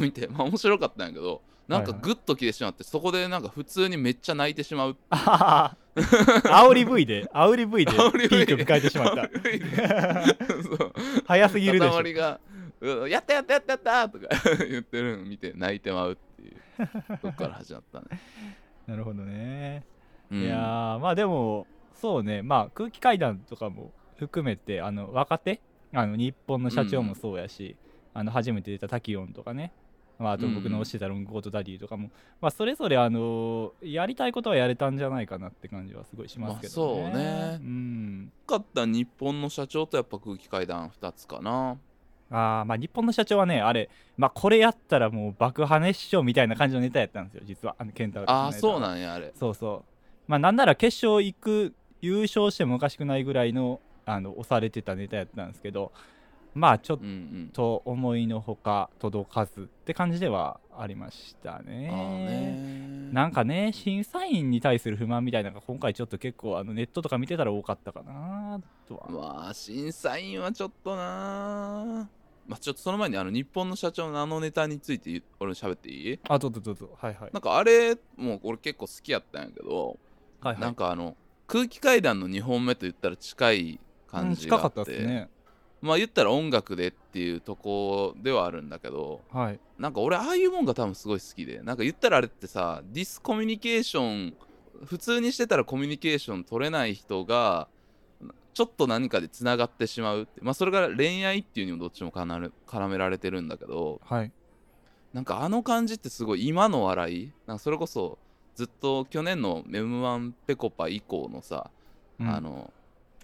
[0.00, 4.96] 見てまあ面白かったんやけどなんかグッと来てしまって、そこでなんか普通にめっちゃ泣いてしまう。
[5.10, 5.76] あはは
[6.66, 9.22] 煽り V で煽り V でピーク迎えてしまった。
[10.76, 10.92] そう
[11.26, 12.40] 早すぎるでしが
[12.80, 14.26] 「うんやったやったやったやった!」とか
[14.68, 18.06] 言ってるの見て泣いてまうっていうとこから始まったね、
[18.86, 19.84] なるほどね。
[20.30, 20.42] うん。
[20.42, 22.42] いやーまあでもそうね。
[22.42, 25.60] まあ空気階段とかも含めてあの若手？
[25.92, 27.76] あの日本の社長もそうやし、
[28.12, 29.72] あの初めて出たタキオンとかね、
[30.18, 37.02] まあ、あと僕の教えたロングコートダディとかも、まあ、それぞれあのやりたいことはやれたんじゃないかなって感じはすごいしますけどね。
[37.02, 37.58] まあそうね。
[37.60, 38.32] うん。
[38.46, 41.78] よかった日本の社長とやっぱ空気階段2つかな。
[42.30, 47.76] あーまあ日本の社長はねあれ、まあ、これやったらもう爆破熱唱みたいな感じのネタやったんですよ実は。
[47.78, 49.32] あのケンタウロああそうなんやあれ。
[49.38, 49.90] そうそう。
[50.26, 55.92] まあなんなら決勝行く優勝してもおかしくないぐらいのあの押されてたネタやったんですけど
[56.54, 56.98] まあちょっ
[57.52, 61.88] と思いのほか届かずって感じではありましたね。
[61.90, 63.08] ね。
[63.12, 69.08] なんかね審査員に対する不満みたいなのが今回ちょっと結構あのネットとか見てたら多かったかなとは。
[69.10, 72.08] まあ審査員はちょっとな
[72.46, 76.18] まあちょっとその前にあの日本の社長のあのネタについて俺喋っていい？
[76.28, 76.90] あどうぞどうぞ。
[77.00, 77.30] はいはい。
[77.32, 79.98] なんかあれもう俺結構好きやったんやけど、
[80.40, 80.60] はいはい。
[80.60, 85.28] なんかあの空気階段の2本目と言ったら近い感じがあって、うん近かったですね
[85.84, 89.60] まあ言ったら音楽でっていうとこではあるんだけどはい。
[89.78, 94.34] なんか俺ああいうもんが多分すごい好きでなんか言ったらあれってさディスコミュニケーション
[94.86, 97.68] 普通にしてたらコミュニケーション取れない人が
[98.54, 104.32] ちょっと何かでつながってしまうってまあそれが恋愛っていうにもどっちも絡め絡められてるんだけどはい。
[105.12, 108.18] なんかあの感じってすごい今の笑いなんかそれこそ
[108.54, 111.70] ずっと去年の M1 ペコパ以降のさ、
[112.18, 112.28] うん。
[112.28, 112.72] あの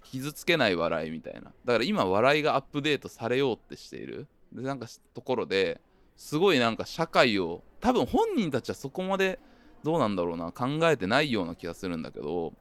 [0.03, 1.41] 傷つけない笑いみたいな。
[1.41, 4.27] だから今笑いがアップデートされようってしている。
[4.51, 5.79] でなんかしところで
[6.17, 9.39] すごいなんか社会を多分本人たちはそこまで
[9.83, 12.53] どうなんだろうな考えてないような気がするんだけど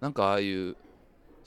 [0.00, 0.76] なんかああいう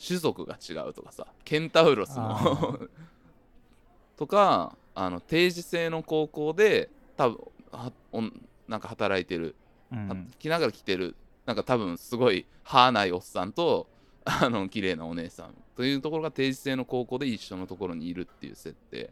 [0.06, 2.16] 種族が違うとかさケンタウロス
[4.16, 7.40] とかあの定時制の高校で多分
[7.72, 9.56] はおんなんか働いてる
[9.92, 10.32] うん。
[10.38, 13.88] 着ながら着てるなんか多分すごい歯ないおっさんと
[14.28, 19.10] あの綺麗なお姉さんというところが定時制の高校で一緒のところにいるっていう設定っ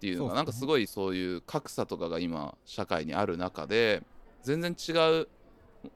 [0.00, 4.02] ていうのがなんかすごいそういう格差とかが今社会にある中で
[4.42, 5.28] 全然違う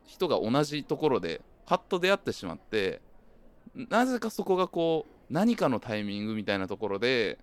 [0.04, 3.00] 人が同じところでパッと出会ってしまって
[3.74, 7.38] なぜかそこがこう何かのタイミングみたいなところで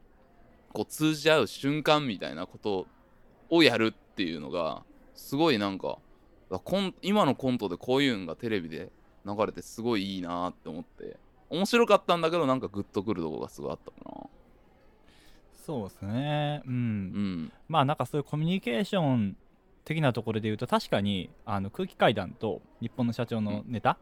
[0.74, 2.86] こう通じ合う瞬間みたいなこと
[3.50, 4.84] をやるっていうのが
[5.15, 5.98] すごいなんか
[7.02, 8.91] 今のコントでこういうのがテレビで
[9.35, 11.17] 流れてすごいいいなって思って。
[11.49, 14.29] 面白かったんだけどなんかグッとくるとこがすごいあったか
[15.65, 16.61] そうですね。
[16.65, 17.11] うん。
[17.11, 17.51] なうん。
[17.67, 19.35] まあなんかそういうコミュニケーション
[19.85, 23.97] 的なところで言うと確かにあの空気階段と日本の社長のネタ、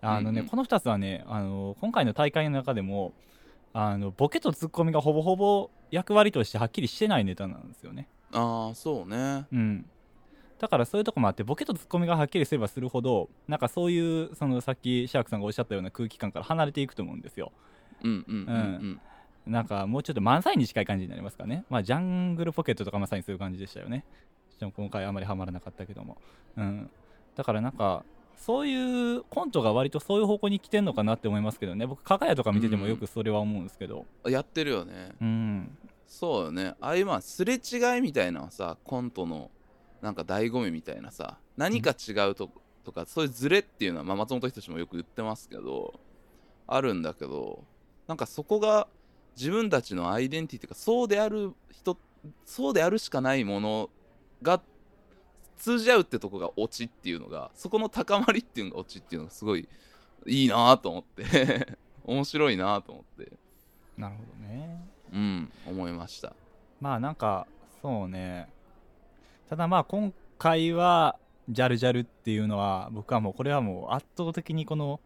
[0.00, 0.48] あのね、うんうん。
[0.48, 3.14] この2つはねあの今回の大会の中でも
[3.72, 8.08] あのボケとツッコミがほぼほぼ役割としてはっきりしてないネタなんですよね。
[8.32, 9.46] ああそうね。
[9.52, 9.86] うん
[10.58, 17.52] だからそういうとこもあってボケとツッコミがはっきりすればするほどなんかそういうそのさっきシャークさんがおっしゃったような空気感から離れていくと思うんですよ。
[18.02, 18.52] うんうんうんう
[18.86, 19.00] ん
[19.46, 21.64] なんかもうちょっと漫才に近い感じになりますかね。
[21.70, 24.04] まあジャングルポケットとかまさにそういう感じでしたよね。
[24.58, 26.16] ちょっと今回あまりハマらなかったけども。
[26.56, 26.90] うん。
[27.36, 28.04] だからなんか、
[28.36, 31.86] そういうコントが割とそういう方向に来てんのかなって思いますけどね。
[31.86, 34.04] 僕、かがやとか見ててもよくそれは思うんですけど。
[34.26, 35.78] やってるよねうん。
[36.06, 39.50] そうよねああいうまあすれ違いみたいなさコントの
[40.02, 42.50] なんか醍醐味みたいなさ何か違うと,、
[42.84, 45.98] とかそういうズレっていうのは、まあ、松本人志もよく言ってますけど
[46.66, 47.64] あるんだけど
[48.06, 48.86] なんかそこが
[49.36, 51.96] 自分たちのアイデンティティというかそうである人
[52.44, 53.90] そうであるしかないもの
[54.42, 54.60] が
[55.56, 59.68] 通じ合うってとこがオチっていうのがそこの高まりっていうのがオチっていうのがすごい
[60.26, 63.32] いいなと思って 面白いなと思って
[63.96, 64.86] なるほどね。
[65.12, 66.34] うん思いました
[66.80, 67.46] まあなんか、
[67.80, 68.48] そうね。
[69.48, 71.16] ただまあ今回は、
[71.48, 75.00] ジャルジャルっていうのは、僕はもうこれはもう圧倒的にこの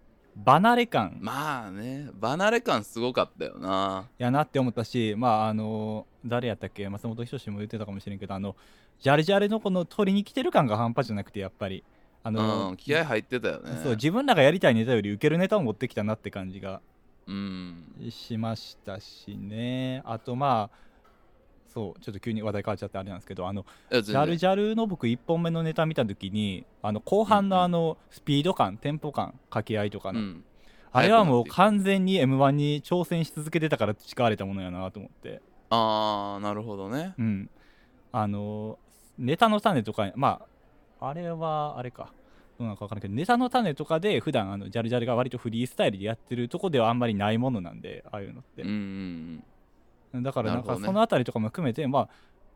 [0.47, 4.09] 離れ感まあね離れ感すごかったよな。
[4.17, 6.89] やなって思ったし、まああの誰やったっけ？
[6.89, 8.57] 松本人志も言ってたかもしれんけどあの
[9.01, 11.85] ジャルジャルのこの取りに来てる感が半端じゃなくてやっぱり。
[12.23, 13.81] あの、うん気合入ってたよね。
[13.83, 16.83] そう自分らがやりたいネタより受けるネタを持ってきたなって感じが
[17.27, 17.85] うん。
[18.11, 20.03] しましたしね。
[20.05, 20.77] あとまあ
[21.73, 30.45] そうちょっと急に話題変わっちゃってあれなんですけどあのジャルジャルの僕1本目のネタ見た時にあの後半のあのスピード感、テンポ感掛け合いとかの、うん。
[30.93, 35.41] あれはもう完全に m 1に挑戦し続けてたから培われたものやなと思って。
[35.71, 37.15] ああなるほどね。
[37.17, 37.51] うん。
[38.11, 38.79] あの
[39.17, 40.43] ネタの種とかま
[40.99, 42.13] ああれはあれか。
[42.59, 48.63] どうなのか分からんけどネタの種とかで普段あのジャルジャルが割とフリースタイルでやってるとこではあんまりないものなんでああいうのって。
[48.63, 49.45] うんうん
[50.15, 52.09] だからなんかそのあたりとかも含めて、ま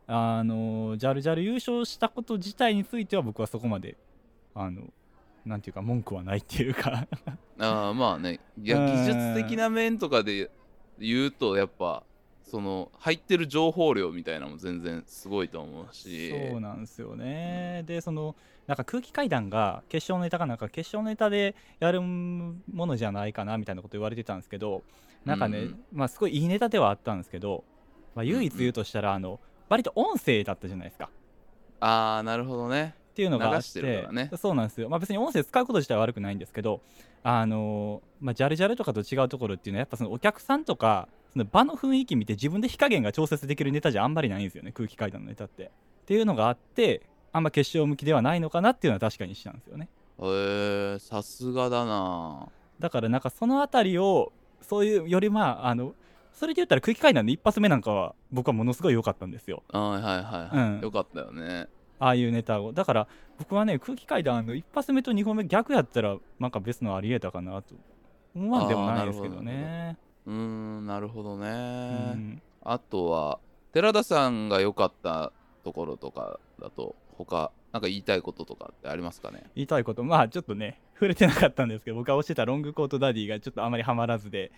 [0.06, 3.96] あ、あのジャルジャル優勝したこと自体については僕はそこまで
[4.54, 4.82] あの
[5.44, 7.06] なんていうか文句はないっていうか。
[7.58, 8.40] う んああまあね。
[8.62, 8.86] いやうん。
[8.86, 10.50] 技術的な面とかで
[10.98, 12.02] 言うとやっぱ
[12.44, 16.30] その入ってる情報量みたいなのも全然すごいと思うし。
[16.50, 18.36] そうなんですよね、でその
[18.66, 24.82] なんか空気階段が決勝ネタがなんか決勝ネタでやるものじゃないかなみたいなこと言われてたんですけど
[25.24, 25.64] なんかね、うん。
[25.64, 27.64] うんまあすごいいいネタではあったんですけど、
[28.14, 31.10] まあ、唯一言うとしたら、あの割と音声だったじゃないですか。
[31.80, 32.94] ああなるほどね。
[33.14, 34.30] っていうのがあってね。
[34.36, 36.80] そうなんですよ、まあ、別に音声使うこと自体は悪くないんですけど
[37.22, 45.64] あのまあ、ジャルジャルとかと違うところっていうのはやっぱそのお客さんとかその場の雰囲気見て自分で火加減が調節できるネタじゃあんまりないんですよね空気階段のネタって。
[45.64, 45.68] っ
[46.06, 49.88] ていうのがあってあんま決勝向きではないのかなっていうのは確かにしたんですよね。
[50.18, 52.48] へえさすがだな。
[52.78, 54.32] だからなんかそのあたりを
[54.68, 55.94] そういうよりまああの
[56.32, 59.62] それで言ったら空気階段の一発目なんかは僕はものすごい良かったんですよ。
[59.68, 60.80] はいはいはいはい、うん。
[60.80, 61.68] よかったよね。
[62.00, 62.72] ああいうネタを。
[62.72, 67.74] だから僕はね空気階段の一発目と二本目逆やったらなんか別のありえたかなと
[68.34, 69.96] 思わんでもないですけどね。
[70.26, 71.50] うーんなるほどね、う
[72.16, 72.42] ん。
[72.64, 73.38] あとは
[73.72, 79.42] 寺田さんが良かったところとかだと他なんか言いたいこととかってありますかね？
[79.56, 84.52] 言いたいことまあちょっとね触れてなかったんですけど僕が推してたロングコートダディがちょっとあまりハマらずで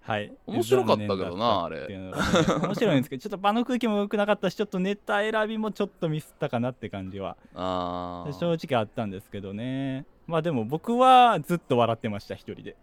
[0.00, 0.32] はい。
[0.46, 2.66] 面白かったけどな残念だったっていうのがね。
[2.68, 10.06] 面白いんですけどちょっと場の空気も良くなかったしちょっとネタ選びもちょっとミスったかなって感じは 正直あったんですけどね。
[10.26, 12.76] まあでも僕はずっと笑ってました一人で。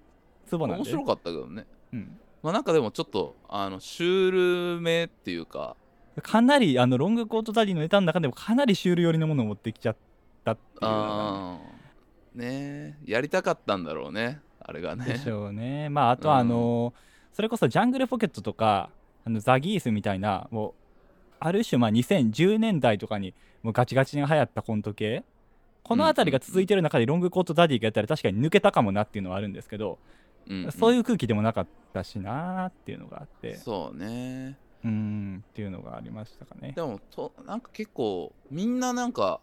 [0.45, 0.81] ツボなんで。
[0.83, 1.65] 面白かったけどね。
[1.91, 2.19] うん。
[2.43, 5.75] まあなんかでもちょっとあのシュールめっていうか
[6.21, 9.95] かなりあのロングコートダディのネタの中でもかなりシュール寄りのものを持ってきちゃっ
[10.43, 12.39] たっていうあー。
[12.39, 12.45] ね。
[12.45, 15.05] えやりたかったんだろうねあれがね。
[15.05, 15.89] でしょうね。
[15.89, 16.93] まああとうんはあの
[17.33, 18.89] それこそジャングルポケットとか
[19.25, 20.73] あのザギースみたいなもう
[21.39, 25.23] ある種まあ2010年代とかにもうガチガチに流行ったコント系。
[25.83, 29.97] この辺りが続いてる中でロングコートダディがやったら確かに抜けたかもなっていうのはあるんですけど、
[30.47, 30.71] うんうん。
[30.71, 33.55] そういう空気でもなかったしなーっていうのがあって。
[33.55, 35.43] そうねうーん。
[35.47, 36.73] っていうのがありましたかね。
[36.75, 39.41] でもとなんか結構みんななんか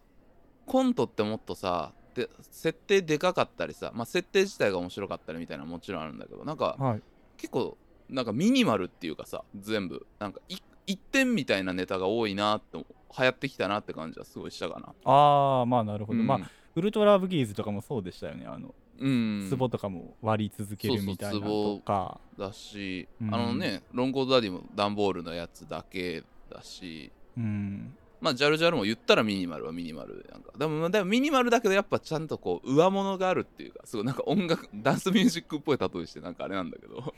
[0.65, 7.01] コントってもっとさで設定でかかったりさ、まあ、設定自体が面白かったりみたいなのもちろんあるんだけどなんかはい。
[7.37, 7.77] 結構
[8.09, 10.05] なんかミニマルっていうかさ全部。
[10.19, 12.85] なんかい一点みたいなネタが多いなって流
[13.25, 14.93] 行ってきたなって感じはすごいしたかな。
[15.05, 16.27] ああまあなるほど、うん。
[16.27, 16.39] まあ
[16.75, 18.45] ウルトラブギーズとかもそうでしたよね。
[18.47, 19.47] あのうん。
[19.49, 22.19] ツボとかも割り続けるみたいなとか。
[22.37, 23.33] だし、うん。
[23.33, 27.11] あのねロングコートダディも段ボールのやつだけだし。
[27.37, 27.95] うん。
[28.21, 30.51] まあジャルジャルも言ったらミニマルはミニマルでなんか。
[30.57, 37.13] でもでもミニマルだけどやっぱちゃんとこう上物があるっていうかすごいなんか音楽ダンスミュージックっぽい例えしてなんかあれなんだけど。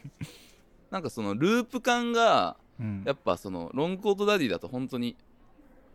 [0.90, 3.02] なんかそのループ感がうん。
[3.06, 5.16] やっぱそのロングコートダディだと本当に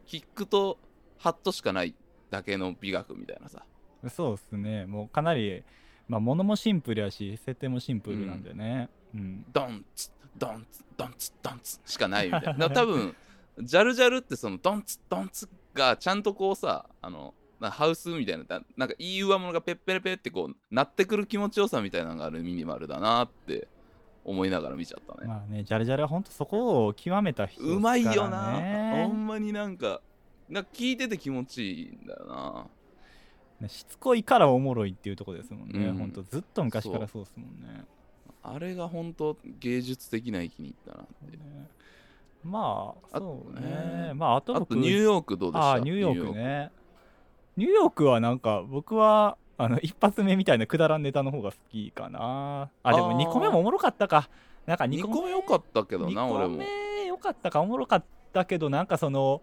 [0.05, 0.77] キックと
[1.17, 1.93] ハットしかない
[2.29, 3.63] だけの美学みたいなさ
[4.09, 4.85] そうですね。
[4.85, 5.63] もうかなり
[6.07, 8.89] まあ物もシンプルやし設定もシンプルなんでね。
[9.13, 12.69] うん、ドンツドンツドンツドンツしかないみたいな。
[12.71, 13.15] 多分
[13.59, 23.67] ジャルジャルってそのドンツドンツがちゃんとこうさあのなハウスみたいなななんかいい上物がペッペレペってこうなってくる気持ちよさみたいなのがあるミニマルだなって
[24.23, 28.59] 思いながら見ちゃったね、まあねジャルジャルは本当そこを極めた人ですうまいよな。
[28.59, 30.01] ねほんまになんか
[30.49, 32.67] なんか聞いてて気持ちいいんだよな
[33.61, 35.97] ねしつこいからおもろいっていうところですもんね、うん。
[35.97, 37.85] 本当ずっと昔からそうですもんね。
[38.43, 41.67] あれが本当芸術的な域に行ったなってね。
[42.43, 43.61] まああそうね。
[44.07, 45.79] ねまああとニューヨークどうでした？
[45.79, 46.71] ニューヨークね。
[47.55, 52.69] ニューヨークはなんか僕はあの一発目みたいなくだらんネタの方が好きかな。
[52.81, 53.27] あでもあー。
[53.27, 54.29] 2個目もおもろかったか。
[54.65, 56.57] なんかニューヨーク2 2個目良かったけど2個な俺も。
[56.57, 59.41] 目良かったかおもろかったけどなんかその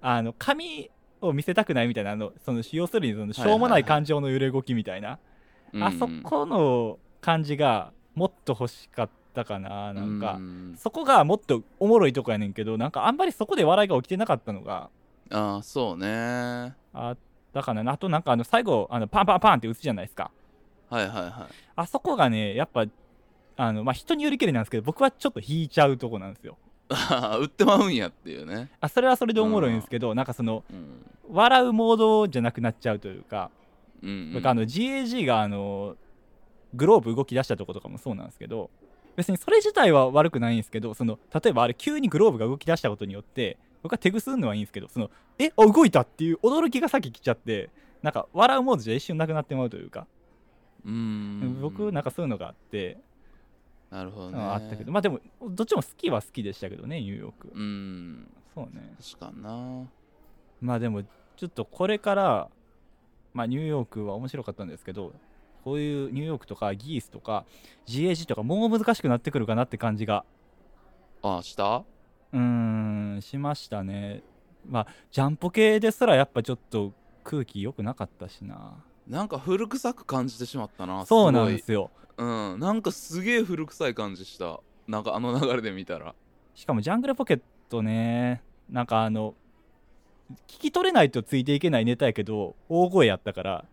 [0.00, 0.90] あの髪
[1.26, 5.18] を見せたくないみたいなあのその要するにそのしょうもない感情の揺れ動きみたいな、
[5.80, 14.90] あそこの感じがもっと欲しかったかななんか、うそこがもっとおもろいとこやねんけどなんかあんまりそこで笑いが起きてなかったのが。
[15.30, 16.74] ああそうね。
[16.92, 17.16] あっ
[17.52, 17.90] たかな。
[17.90, 20.30] あとなんかあの最後あのパンパンパンって打つじゃないですか。
[20.90, 21.32] はいはいはい。
[21.76, 22.84] あそこがねやっぱ
[23.56, 26.56] あのまあ人によりけりなんですけど僕はちょっと引いちゃうとこなんですよ
[27.40, 31.04] 売ってまうんやっていうね、あそれはそれでおもろいんですけど、なんかそのうん。
[31.30, 33.50] 笑うモードじゃなくなっちゃうというか、
[34.02, 34.32] うんうん。
[34.34, 35.96] 僕あの GAG があの
[36.74, 38.68] グローブ動き出したとことかもそうなんですけど
[39.16, 47.70] 別にそれ自体は悪くないんですけどその例えばあれ急にグローブが動き出したことによって僕は手ぐすんのはいいんですけどそのえあ動いたっていう驚きが先来ちゃって
[48.04, 50.06] なんか笑うモードじゃ一瞬なくなってまうというか、
[50.84, 51.58] うーん。
[51.62, 52.98] 僕なんかそういうのがあって、
[53.94, 54.38] なるほどね。
[54.40, 54.90] あったけど。
[54.90, 58.28] まあでもどっちも好きは好きでしたけどねニューヨーク、うん。
[58.52, 58.96] そうね。
[59.00, 59.86] 確かにな。
[60.60, 61.04] まあでも
[61.36, 62.48] ちょっとこれから
[63.32, 65.12] まあニューヨークは面白かったんですけど
[65.62, 67.44] こういうニューヨークとかギースとか
[67.86, 70.24] GAG とかもう難しくなってくるかなって感じが。
[71.22, 71.78] あした？
[71.78, 72.38] うー
[73.16, 74.24] んしましたね。
[74.66, 81.90] まあジャンポ系ですらやっぱちょっと空気良くなかったしななんか古臭く感じてしまったなそうなんですよ。
[82.16, 82.58] うん。
[82.58, 84.60] なんかすげえ古臭い感じした。
[84.86, 86.14] なんかあの流れで見たら。
[86.54, 88.42] しかもジャングルポケットね。
[88.70, 89.34] なんかあの
[90.48, 93.64] 聞き取れないとついていけないネタやけど大声やったから。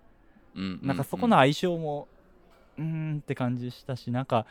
[0.54, 2.10] うんなんかそこの相性も
[2.78, 4.46] うーんって感じしたしなんか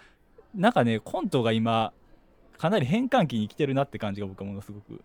[0.55, 1.93] なんかねコントが今
[2.57, 5.03] かなり変換期に来てるなって感じが僕はものすごく。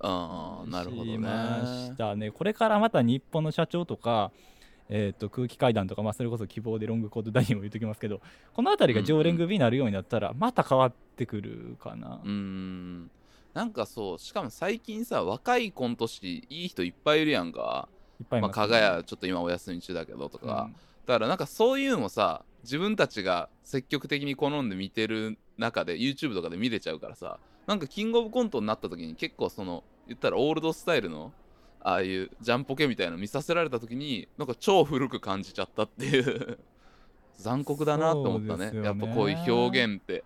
[0.00, 1.12] ああなるほどね。
[1.12, 2.32] しましたね。
[2.32, 4.32] これからまた日本の社長とか
[4.88, 8.20] えー、と空気階段とか、まあ、それこそ希望でロングコートダディも言っときますけど
[8.52, 13.10] この辺りが常連組になるようになったらまた変わってくるかな、うーん。
[13.54, 17.58] なんかそうしかも最近さ若いコント師いい人いっぱいいるやんか。
[17.60, 17.88] まあ、
[18.20, 20.70] いっぱいいます、加賀谷ちょっと今お休み中だけどとか、
[21.06, 27.38] だからなんかそういうのもさ自分たちが積極的に好んで見てる中で YouTube とかで見れちゃうからさ。
[27.66, 31.32] なんかキングオブコントになった時に結構その言ったらオールドスタイルの
[31.84, 36.58] ああいうジャンポケみたいなの見させられた時になんか超古く感じちゃったっていう。
[37.38, 38.70] 残酷だなと思ったね。
[38.70, 38.84] ね。
[38.84, 40.22] やっぱこういう表現って。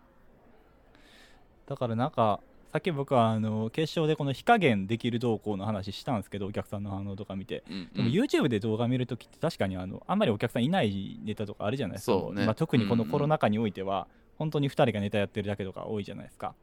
[1.67, 2.41] だからなんか
[2.73, 7.63] さっき僕はあの決勝でこの火加減できる動向の話したんですけどお客さんの反応とか見て。
[7.71, 12.13] うんでも YouTube で動画見るときって確かにあのあんまりお客さんいないネタとかあるじゃないですか。
[12.13, 12.45] そうね。
[12.45, 16.55] まあ、特にこのうんうんコロナ禍においては本当に2人がネタやってるだけとか多いじゃないですか。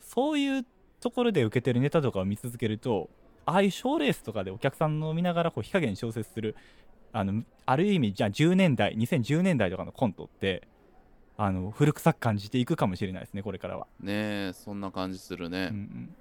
[0.00, 0.66] そういう
[1.00, 3.10] ところで受けてるネタとかを見続けると
[3.46, 6.56] ああいう賞ーレースとかでお客さんの見ながらこう火加減調節する
[7.12, 10.66] あのある意味じゃあ10年代2010年代とかのコントって
[11.36, 16.14] あの古臭く感じていくかもしれないですねこれからは、ねえそんな感じするね、うんうん、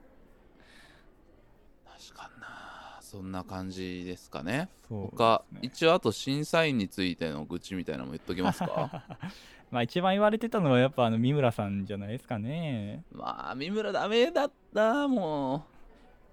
[1.86, 2.72] 確かにな。
[3.02, 4.70] そんな感じですかね。
[4.88, 5.60] そうすね。
[5.64, 9.04] 一応あと審査員についての愚痴みたいなのも言っときますか？
[9.70, 13.04] まあ一番言われてたのはやっぱあの三村さんじゃないですかね。
[13.12, 15.71] まあ三村ダメだったもう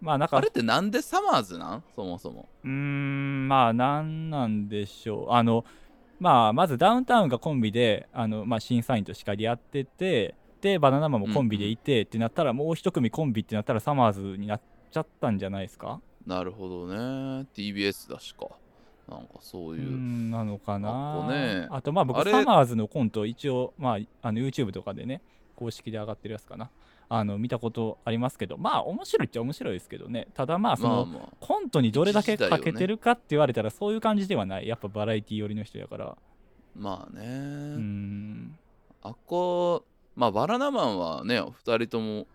[0.01, 1.83] まあなんかあれってなんでサマーズなん？
[1.97, 2.49] そもそも。
[2.65, 5.33] うーんまあなんなんでしょう。
[5.33, 5.65] あの
[6.21, 16.01] まあまずダウンタウンがコンビであの、まあ、審査員としかりやっててでバナナマンもコンビでいて、ってなったらもう一組コンビってなったらサマーズになっちゃったんじゃないですか？
[16.27, 17.47] なるほどね。
[17.55, 18.47] TBS だしか。
[19.09, 21.67] なんかそうういう、んなのかあなとね。
[21.71, 25.23] あとまあ僕サマーズのコント一応まああの YouTube とかでね
[25.57, 26.71] 公式で上がってるやつかな
[27.11, 30.29] あの見たことありますけどまあ面白いっちゃ面白いですけどね。
[30.35, 31.37] ただまあその、まあまあ。
[31.41, 34.69] コントにどれだけ一時代よねかけてるかって言われたらそういう感じではない。
[34.69, 36.17] やっぱバラエティ寄りの人やから。
[36.77, 37.31] まあね、うー
[37.79, 38.59] ん。
[39.03, 39.85] あっこ
[40.17, 41.53] まあバナナマンはね2
[41.85, 42.27] 人とも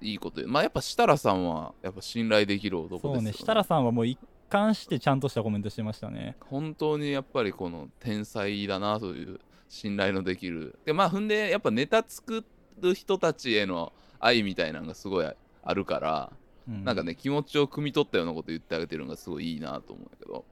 [0.00, 3.32] いいことまあやっぱ設楽さんはやっぱ信頼できる男ですよそうね。
[3.32, 6.36] 設楽さんはもう一貫してちゃんとしたコメントしてましたね。
[6.48, 10.78] 本当にやっぱりこの天才だなという信頼のできる。
[10.84, 12.44] でまあ踏んでやっぱネタ作
[12.80, 15.26] る人たちへの愛みたいなのがすごい
[15.62, 16.32] あるから、
[16.68, 20.44] うなんかね気持ちを汲み取ったようなこと言ってあげてるのがすごいいいなと思うんだけど。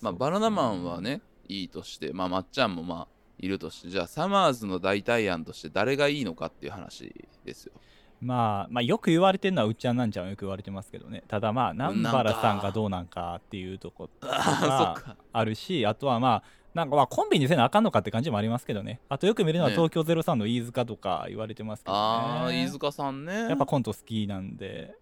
[0.00, 7.72] まあバナナマンはねいいとしてまあまっちゃんもまあいるとしてじゃあサマーズの代替案として誰がいいのかっていう話ですよ。
[8.20, 11.22] まあ、まあよく言われてるのはうっちゃんなんちゃんはよく言われてますけどね。
[11.26, 16.42] ただまあ南原さんがどうなんかっていうとこあるしあとはまあ
[16.74, 19.00] なんかまあコンビにせなあかんのかって感じもありますけどね。
[19.08, 19.76] あとよく見るのはね。
[19.76, 21.98] 東京03の飯塚とか言われてますけどね。
[21.98, 23.48] ああ飯塚さんね。
[23.48, 24.94] やっぱコント好きなんで。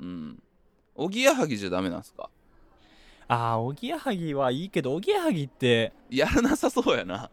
[0.00, 0.42] うん。
[0.94, 2.30] おぎやはぎじゃダメなんすか？
[3.28, 7.28] ああおぎやはぎはいいけどおぎやはぎってやらなさそうやな。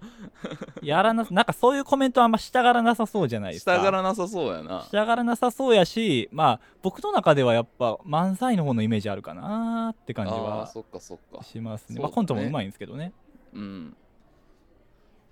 [0.81, 3.77] やらななんかそういうコメントあんましたがらなさそうじゃないですか。
[3.79, 4.81] 従らなさそうやな。
[4.81, 11.43] したがらなさそうやしまあ僕の中ではやっぱ漫才の方のイメージあるかなって感じああはそっかそっか。
[11.43, 11.97] しますね。
[11.97, 12.01] ね。
[12.01, 13.13] まあコントもうまいんですけどね
[13.53, 13.95] うん。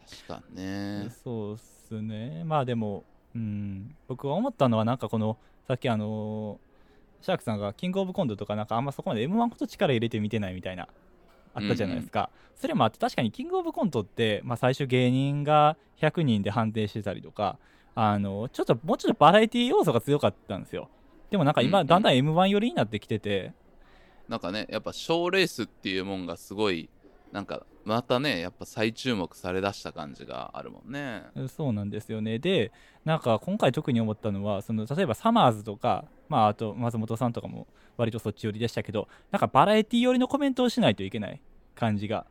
[0.09, 1.09] 確かにね。
[1.24, 2.43] そうっすね。
[2.45, 3.03] まあでも
[3.36, 6.72] うん僕が思ったのはなんかこのさっきあのー
[7.22, 10.88] シャークさんがキングオブコントとかなんかあんまそこまで m 1こと力入れて見てないみたいな
[11.53, 17.57] あったじゃないですか、それもあって確かにキングオブコントって、まあ、最初芸人が100人で判定してたりとか
[17.93, 20.89] あのちょっともうちょっとバラエティ要素が強かったんですよ。
[21.30, 23.53] でもなんかうんうん今だんだん m 1寄りになってきてて、
[24.28, 26.89] なんかねやっぱ賞レースっていうもんがすごい
[27.32, 32.39] なんかまたねやっぱ再注目されだした感じがあるもんねそうなんですよね。
[32.39, 32.71] で、
[33.05, 37.67] なんか今回特に思ったのは、その例えばサマーズとか、まあ、あと松本さんとかも
[37.97, 41.41] 割とそっち寄りでしたけど、なんかバラエティ寄りのコメントをしないといけない
[41.75, 42.25] 感じが、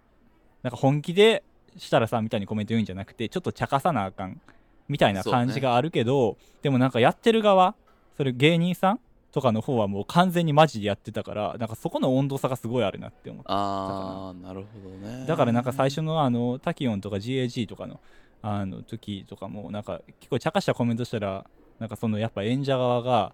[0.63, 1.43] なんか本気で
[1.77, 4.41] 設楽さんみたいにコメント言うんじゃなくて、ちょっと茶化さなあかん
[4.89, 7.75] みたいな感じがあるけど、でもなんかやってる側、
[8.17, 9.01] それ芸人さん
[9.33, 13.47] とかの方はもう完全にマジでやってたから、なんかそこの温度差がすごいあるなって思って。
[13.49, 14.53] ああな。
[14.53, 15.25] るほどね。
[15.27, 18.01] だからなんか最初のあのタキオンとか GAG とかの
[18.43, 21.45] あの時とかもなんか結構茶化したコメントしたら
[21.79, 23.33] なんかそのやっぱ演者側が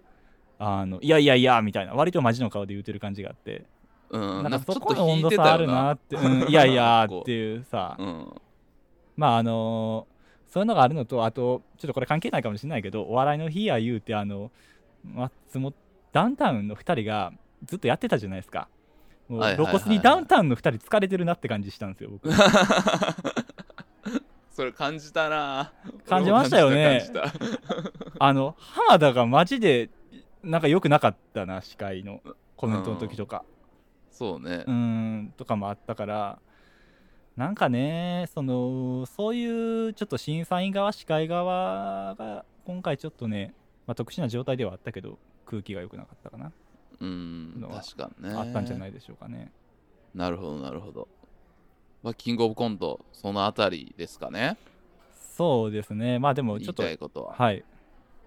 [0.59, 3.65] あのいやいやいやみたいな割とマジの顔で言ってる感じがあって、
[4.09, 8.41] うんなんかそこの温度差あるなって、うんいやいやっていうさ、 うん
[9.15, 10.07] まああの
[10.47, 14.49] そういうのがあるのとあとちょっとこれ関係ないかもしれないけどお笑いの日や言うてあの
[15.03, 15.73] 松本
[16.11, 17.31] ダウンタウンの2人が
[17.65, 18.67] ずっとやってたじゃないですか。
[19.27, 22.29] もう露骨にダウンタウンの2人疲れてるなって感じしたんですよ僕。
[24.51, 25.71] それ感じたな。
[26.07, 27.03] 感じましたよね。
[28.19, 29.89] あの浜田がマジで
[30.43, 32.21] なんか良くなかったな司会の
[32.55, 33.43] コメントの時とか。
[34.09, 34.63] たそうね。
[34.65, 36.39] うーんとかもあったから。
[37.35, 43.53] なんかねそのそういうちょっと審査員側司会側が今回ちょっとね、
[43.85, 46.51] まあ、特殊な状態ではあったけど空気が良くなかったかな、
[46.99, 48.35] うん確かにね。
[48.35, 49.51] あったんじゃないでしょうかね。
[50.13, 51.07] なるほどなるほど。
[52.03, 54.57] まあキングオブコントそのあたりですかね。
[55.35, 56.19] そうですね。
[56.19, 57.33] まあでも言いちょっとたいことは。
[57.33, 57.63] はい。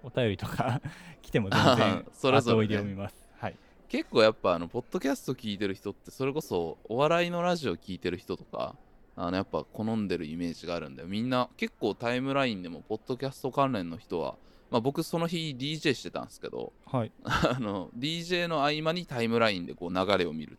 [0.03, 0.81] お便りとか
[1.21, 2.75] 来ても全然 それぞれね。
[2.75, 3.29] 読みます。
[3.39, 3.57] はい。
[3.89, 8.77] 結構やっぱあのポッドキャスト聞いてる人ってそれこそお笑いのラジオ聞いてる人とか
[9.17, 14.37] あのやっぱ好んでるイメージがあるんでみんな結構タイムラインでもポッドキャスト関連の人は
[14.71, 17.13] まあ僕その日 DJ してたんですけどはい。
[17.25, 20.59] あの DJ の合間にタイムラインでこう流れを見る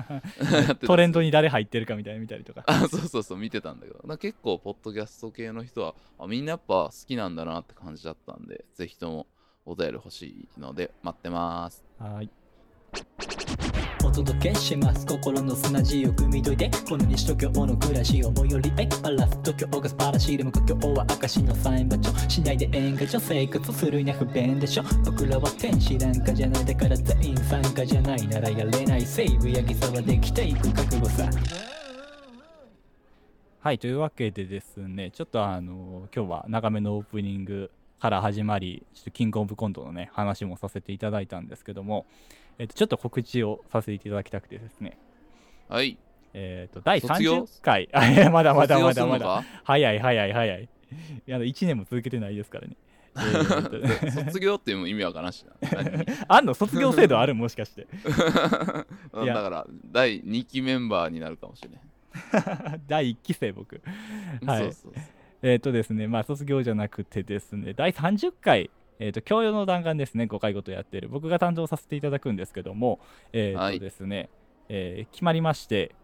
[0.86, 2.64] トレンドに誰入ってるかみたいなの見たりとか。
[2.68, 4.00] あそうそうそう見てたんだけど。
[4.06, 9.26] な結構ポッドキャスト系の人はあみんなやっぱ好きなんだなって感じだったんでぜひとも
[9.64, 11.84] お便り欲しいので待ってます。
[11.98, 12.30] はい
[14.04, 15.06] お届けします。
[15.06, 31.30] 心の砂地を汲み解いてこの西東京の暮らしを最寄りへバラス東京が素晴らしいでも故郷は証のサイン場所しないで演歌所生活するには不便でしょ僕らは天使なんかじゃないだから全員参加じゃないならやれない西武八木沢できていく覚悟さ。
[33.60, 42.04] はいというわけでですねちょっとあの今日は長めのオープニングから始まりちょっとキングオブコントのね話もさせていただいたんですけども、
[42.58, 44.98] えっとちょっと告知をさせていただきたくてですね。
[45.68, 45.98] はい。
[46.34, 47.88] えっと第卒業？30回。
[48.30, 51.30] まだまだまだまだ早い早い早いい。
[51.30, 52.76] や1年も続けてないですからね。
[53.14, 57.82] え ー卒業っていう意味わからんしな何あんの卒業制度あるもしかして。
[59.22, 59.34] いや。
[59.34, 63.82] だから第2期メンバーになるかもしれない、第1期生僕。
[64.46, 64.58] はい。
[64.60, 65.02] そうそうそう。
[65.42, 68.70] えっ、とですね、まあ、卒業じゃなくてですね、第30回、
[69.02, 71.08] えっ、と、教養の弾丸ですね、5回ごとやってる。
[71.08, 73.00] 僕が担当させていただくんですけども、
[73.32, 74.30] えっ、はいとですね、
[74.68, 75.96] えー決まりまして、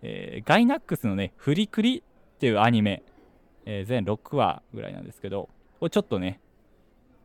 [0.00, 2.02] えーガイナックスのね、フリクリっ
[2.38, 3.02] ていうアニメ、
[3.66, 5.50] えー全6話ぐらいなんですけど、
[5.80, 6.40] をちょっとね、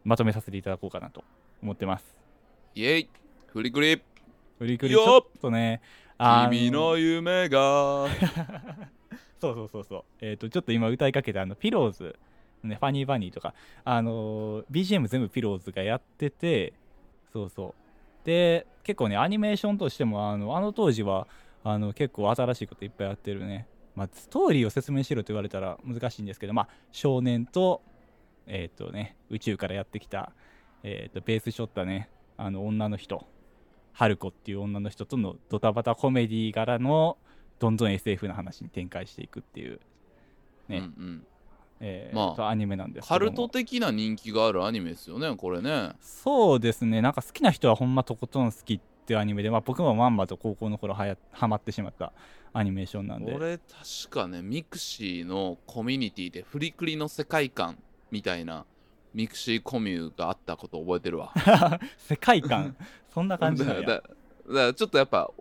[0.03, 1.23] まとめさせていただこうかなと
[1.63, 2.17] 思ってます。
[2.75, 3.09] イェイ
[3.47, 4.01] フリクリ
[4.59, 5.81] フリクリちょっとね、
[6.17, 8.07] あ君の夢が
[9.39, 10.03] そうそうそうそう。
[10.19, 12.17] えっ、と、ちょっと今歌いかけたあの、ピローズ、
[12.63, 13.53] ね、ファニーバニーとか、
[13.83, 16.73] あのー BGM 全部ピローズがやってて、
[17.33, 17.75] そうそ
[18.23, 18.25] う。
[18.25, 21.27] で、結構ね、アニメーションとしても、あの、あの当時は、
[21.63, 23.67] あの、結構新しいこといっぱいやってるね。
[23.95, 27.81] まあ、ストーリーを説明しろと言われたら難しいんですけど、まあ、少年と、
[28.47, 30.31] えっ、とね、宇宙からやってきた、
[30.83, 33.25] えっ、と、ベースしょったね、あの、女の人、
[33.93, 37.17] 春子っていう女の人とのドタバタコメディからの、
[37.59, 39.79] どんどん SF の話に展開していくっていう、
[40.67, 41.27] ねうんうん
[41.83, 45.93] えーまあとアニメなんですけカルト的な人気があるアニメですよねこれね。
[45.99, 47.01] そうですね。
[47.01, 52.13] なんか好きな人はほんまとことん好きっていうアニメで、まあ、僕もまんまと高校の頃はやハマってしまった
[52.53, 53.33] アニメーションなんで。
[53.33, 57.77] 俺確かねミクシーのコミュニティでフリクリの世界観
[58.11, 58.65] みたいな
[59.13, 61.33] ミクシーコミュがあったこと覚えてるわ。
[61.97, 62.75] 世界観？
[63.13, 63.81] そんな感じなんや。
[63.81, 64.13] だだだか
[64.47, 65.31] らちょっとやっぱ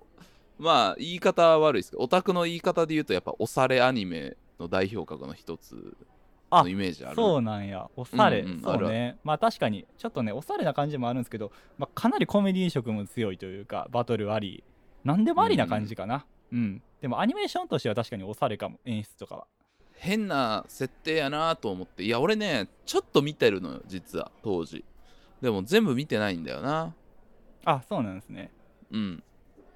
[0.58, 6.09] まあ言い方は悪いですけどオタクの言い方で言うとやっぱおされアニメの代表格の一つあ
[6.50, 7.16] のイメージある。
[7.16, 7.88] そうなんや。
[7.96, 9.18] おしゃれ、うんうんそうね。
[9.24, 14.64] まあ確かにちょっとねおしゃれな感じもあるんですけど、まあ、かなりコメディ色も強いというかバトルあり
[15.04, 16.26] 何でもありな感じかな。
[16.52, 19.46] うん、でもアニメーションとしては確かにおしゃれかも演出とかは。
[19.94, 22.02] 変な設定やなと思って。
[22.02, 24.84] いや俺ねちょっと見てるのよ実は当時。
[25.40, 26.94] でも全部見てないんだよな。
[27.64, 28.50] あそうなんですね。
[28.90, 29.22] うん。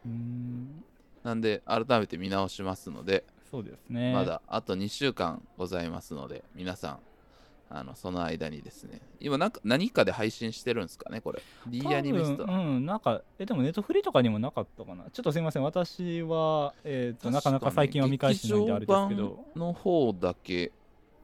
[0.06, 0.84] うーん。
[1.22, 3.24] なんで改めて見直しますので
[3.54, 4.12] そうですね。
[4.12, 6.98] まだあと2週間ございますので皆さん
[7.70, 9.00] あのその間にですね。
[9.20, 11.40] 今なんか何かで配信してるんですかねこれ。
[11.68, 12.44] D アニメスト。
[12.44, 15.04] うんなんかえでもネットフリとかにもなかったかな。
[15.12, 15.62] ちょっとすいません。
[15.62, 19.44] 私は、えーとなかなか最近は見返してないんであれですけど。
[19.54, 20.72] 版の方だけ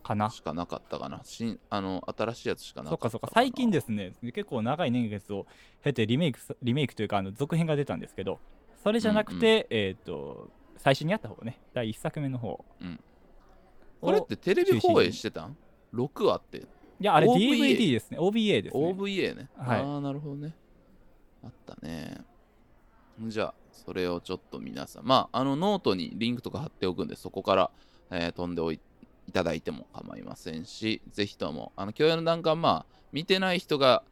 [0.04, 1.20] かなしかなかったかな。
[1.24, 3.34] 新あの新しいやつしかなかったそっかそっか。
[3.34, 5.48] 最近ですね結構長い年月を
[5.82, 8.38] 経てリメイクさリメイクというかあの続編が出たんですけど
[8.82, 10.50] それじゃなくて、えっ、と
[10.82, 11.60] 最初にやった方ね。
[11.74, 12.64] 第1作目の方。
[12.80, 13.00] うん。
[14.00, 15.56] をこれってテレビ放映してたん
[15.94, 16.58] ?6 話って？
[16.58, 16.62] い
[17.00, 18.18] やあれ DVD ですね。
[18.18, 18.82] OVA ですね。
[18.82, 19.48] OVA ね。
[19.56, 19.80] はい。
[19.80, 20.54] ああ、なるほどね。
[21.44, 22.22] あったね。
[23.28, 27.70] じゃあ、それをちょっと皆さん、まあ、あのノートにリンクとか貼っておくんで、そこから、
[28.10, 28.80] えー飛んでおい
[29.28, 34.02] いただいても構いませんし、ぜひとも、あの、共有の段階、まあ、見てない人が、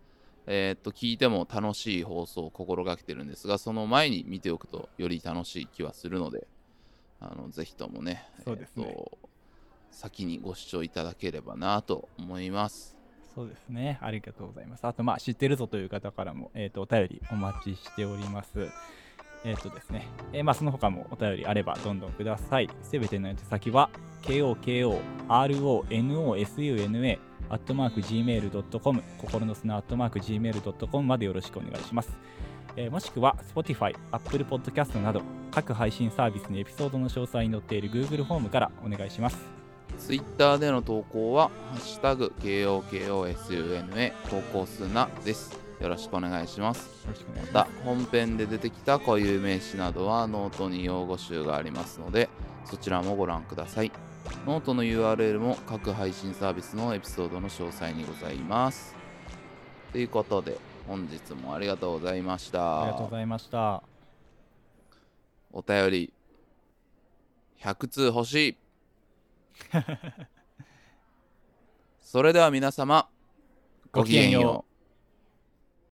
[0.46, 6.46] えーっと、聞いても楽しい放送を心がけてるんですが、その前に見ておくとより楽しい気はするので、
[7.20, 8.86] あの、ぜひともね、そうですね。
[8.88, 9.28] えー
[9.90, 12.96] 先にご視聴いただければなと思います。
[13.34, 13.98] そうですね。
[14.00, 14.86] ありがとうございます。
[14.86, 18.68] あとまあ知ってるぞという方からも、えー、とお便りお待ちしております。
[19.44, 22.68] えっ、とですね、えーまあその他もお便りあればどんどんください。
[22.82, 23.90] すべての宛先は
[24.22, 27.18] KOKORONOSUNA
[27.50, 32.10] アットマーク Gmail.com 心の砂アットマーク Gmail.com までよろしくお願いします
[32.76, 39.38] えーもしくは Spotify、Apple Podcast など各配信サービスにエピソードの詳細に載っている Google フォームからお願いします。
[39.98, 45.58] ツイッターでの投稿は、ハッシュタグ KOKOSUNA 投稿数なです。
[45.80, 47.06] よろしくお願いします。
[47.52, 52.28] また本編で出てきた固有名詞などはノートに用語集がありますので
[52.64, 53.92] そちらもご覧ください。
[54.44, 58.94] ノートの URL も各配信サービスのエピソードの詳細にございます。
[59.92, 60.58] ということで
[60.88, 62.82] 本日もありがとうございました。
[62.82, 63.82] ありがとうございました。
[65.52, 66.12] お便り
[67.60, 68.56] 100通欲しい。
[72.00, 73.06] それでは皆様
[73.92, 74.67] ごきげんよう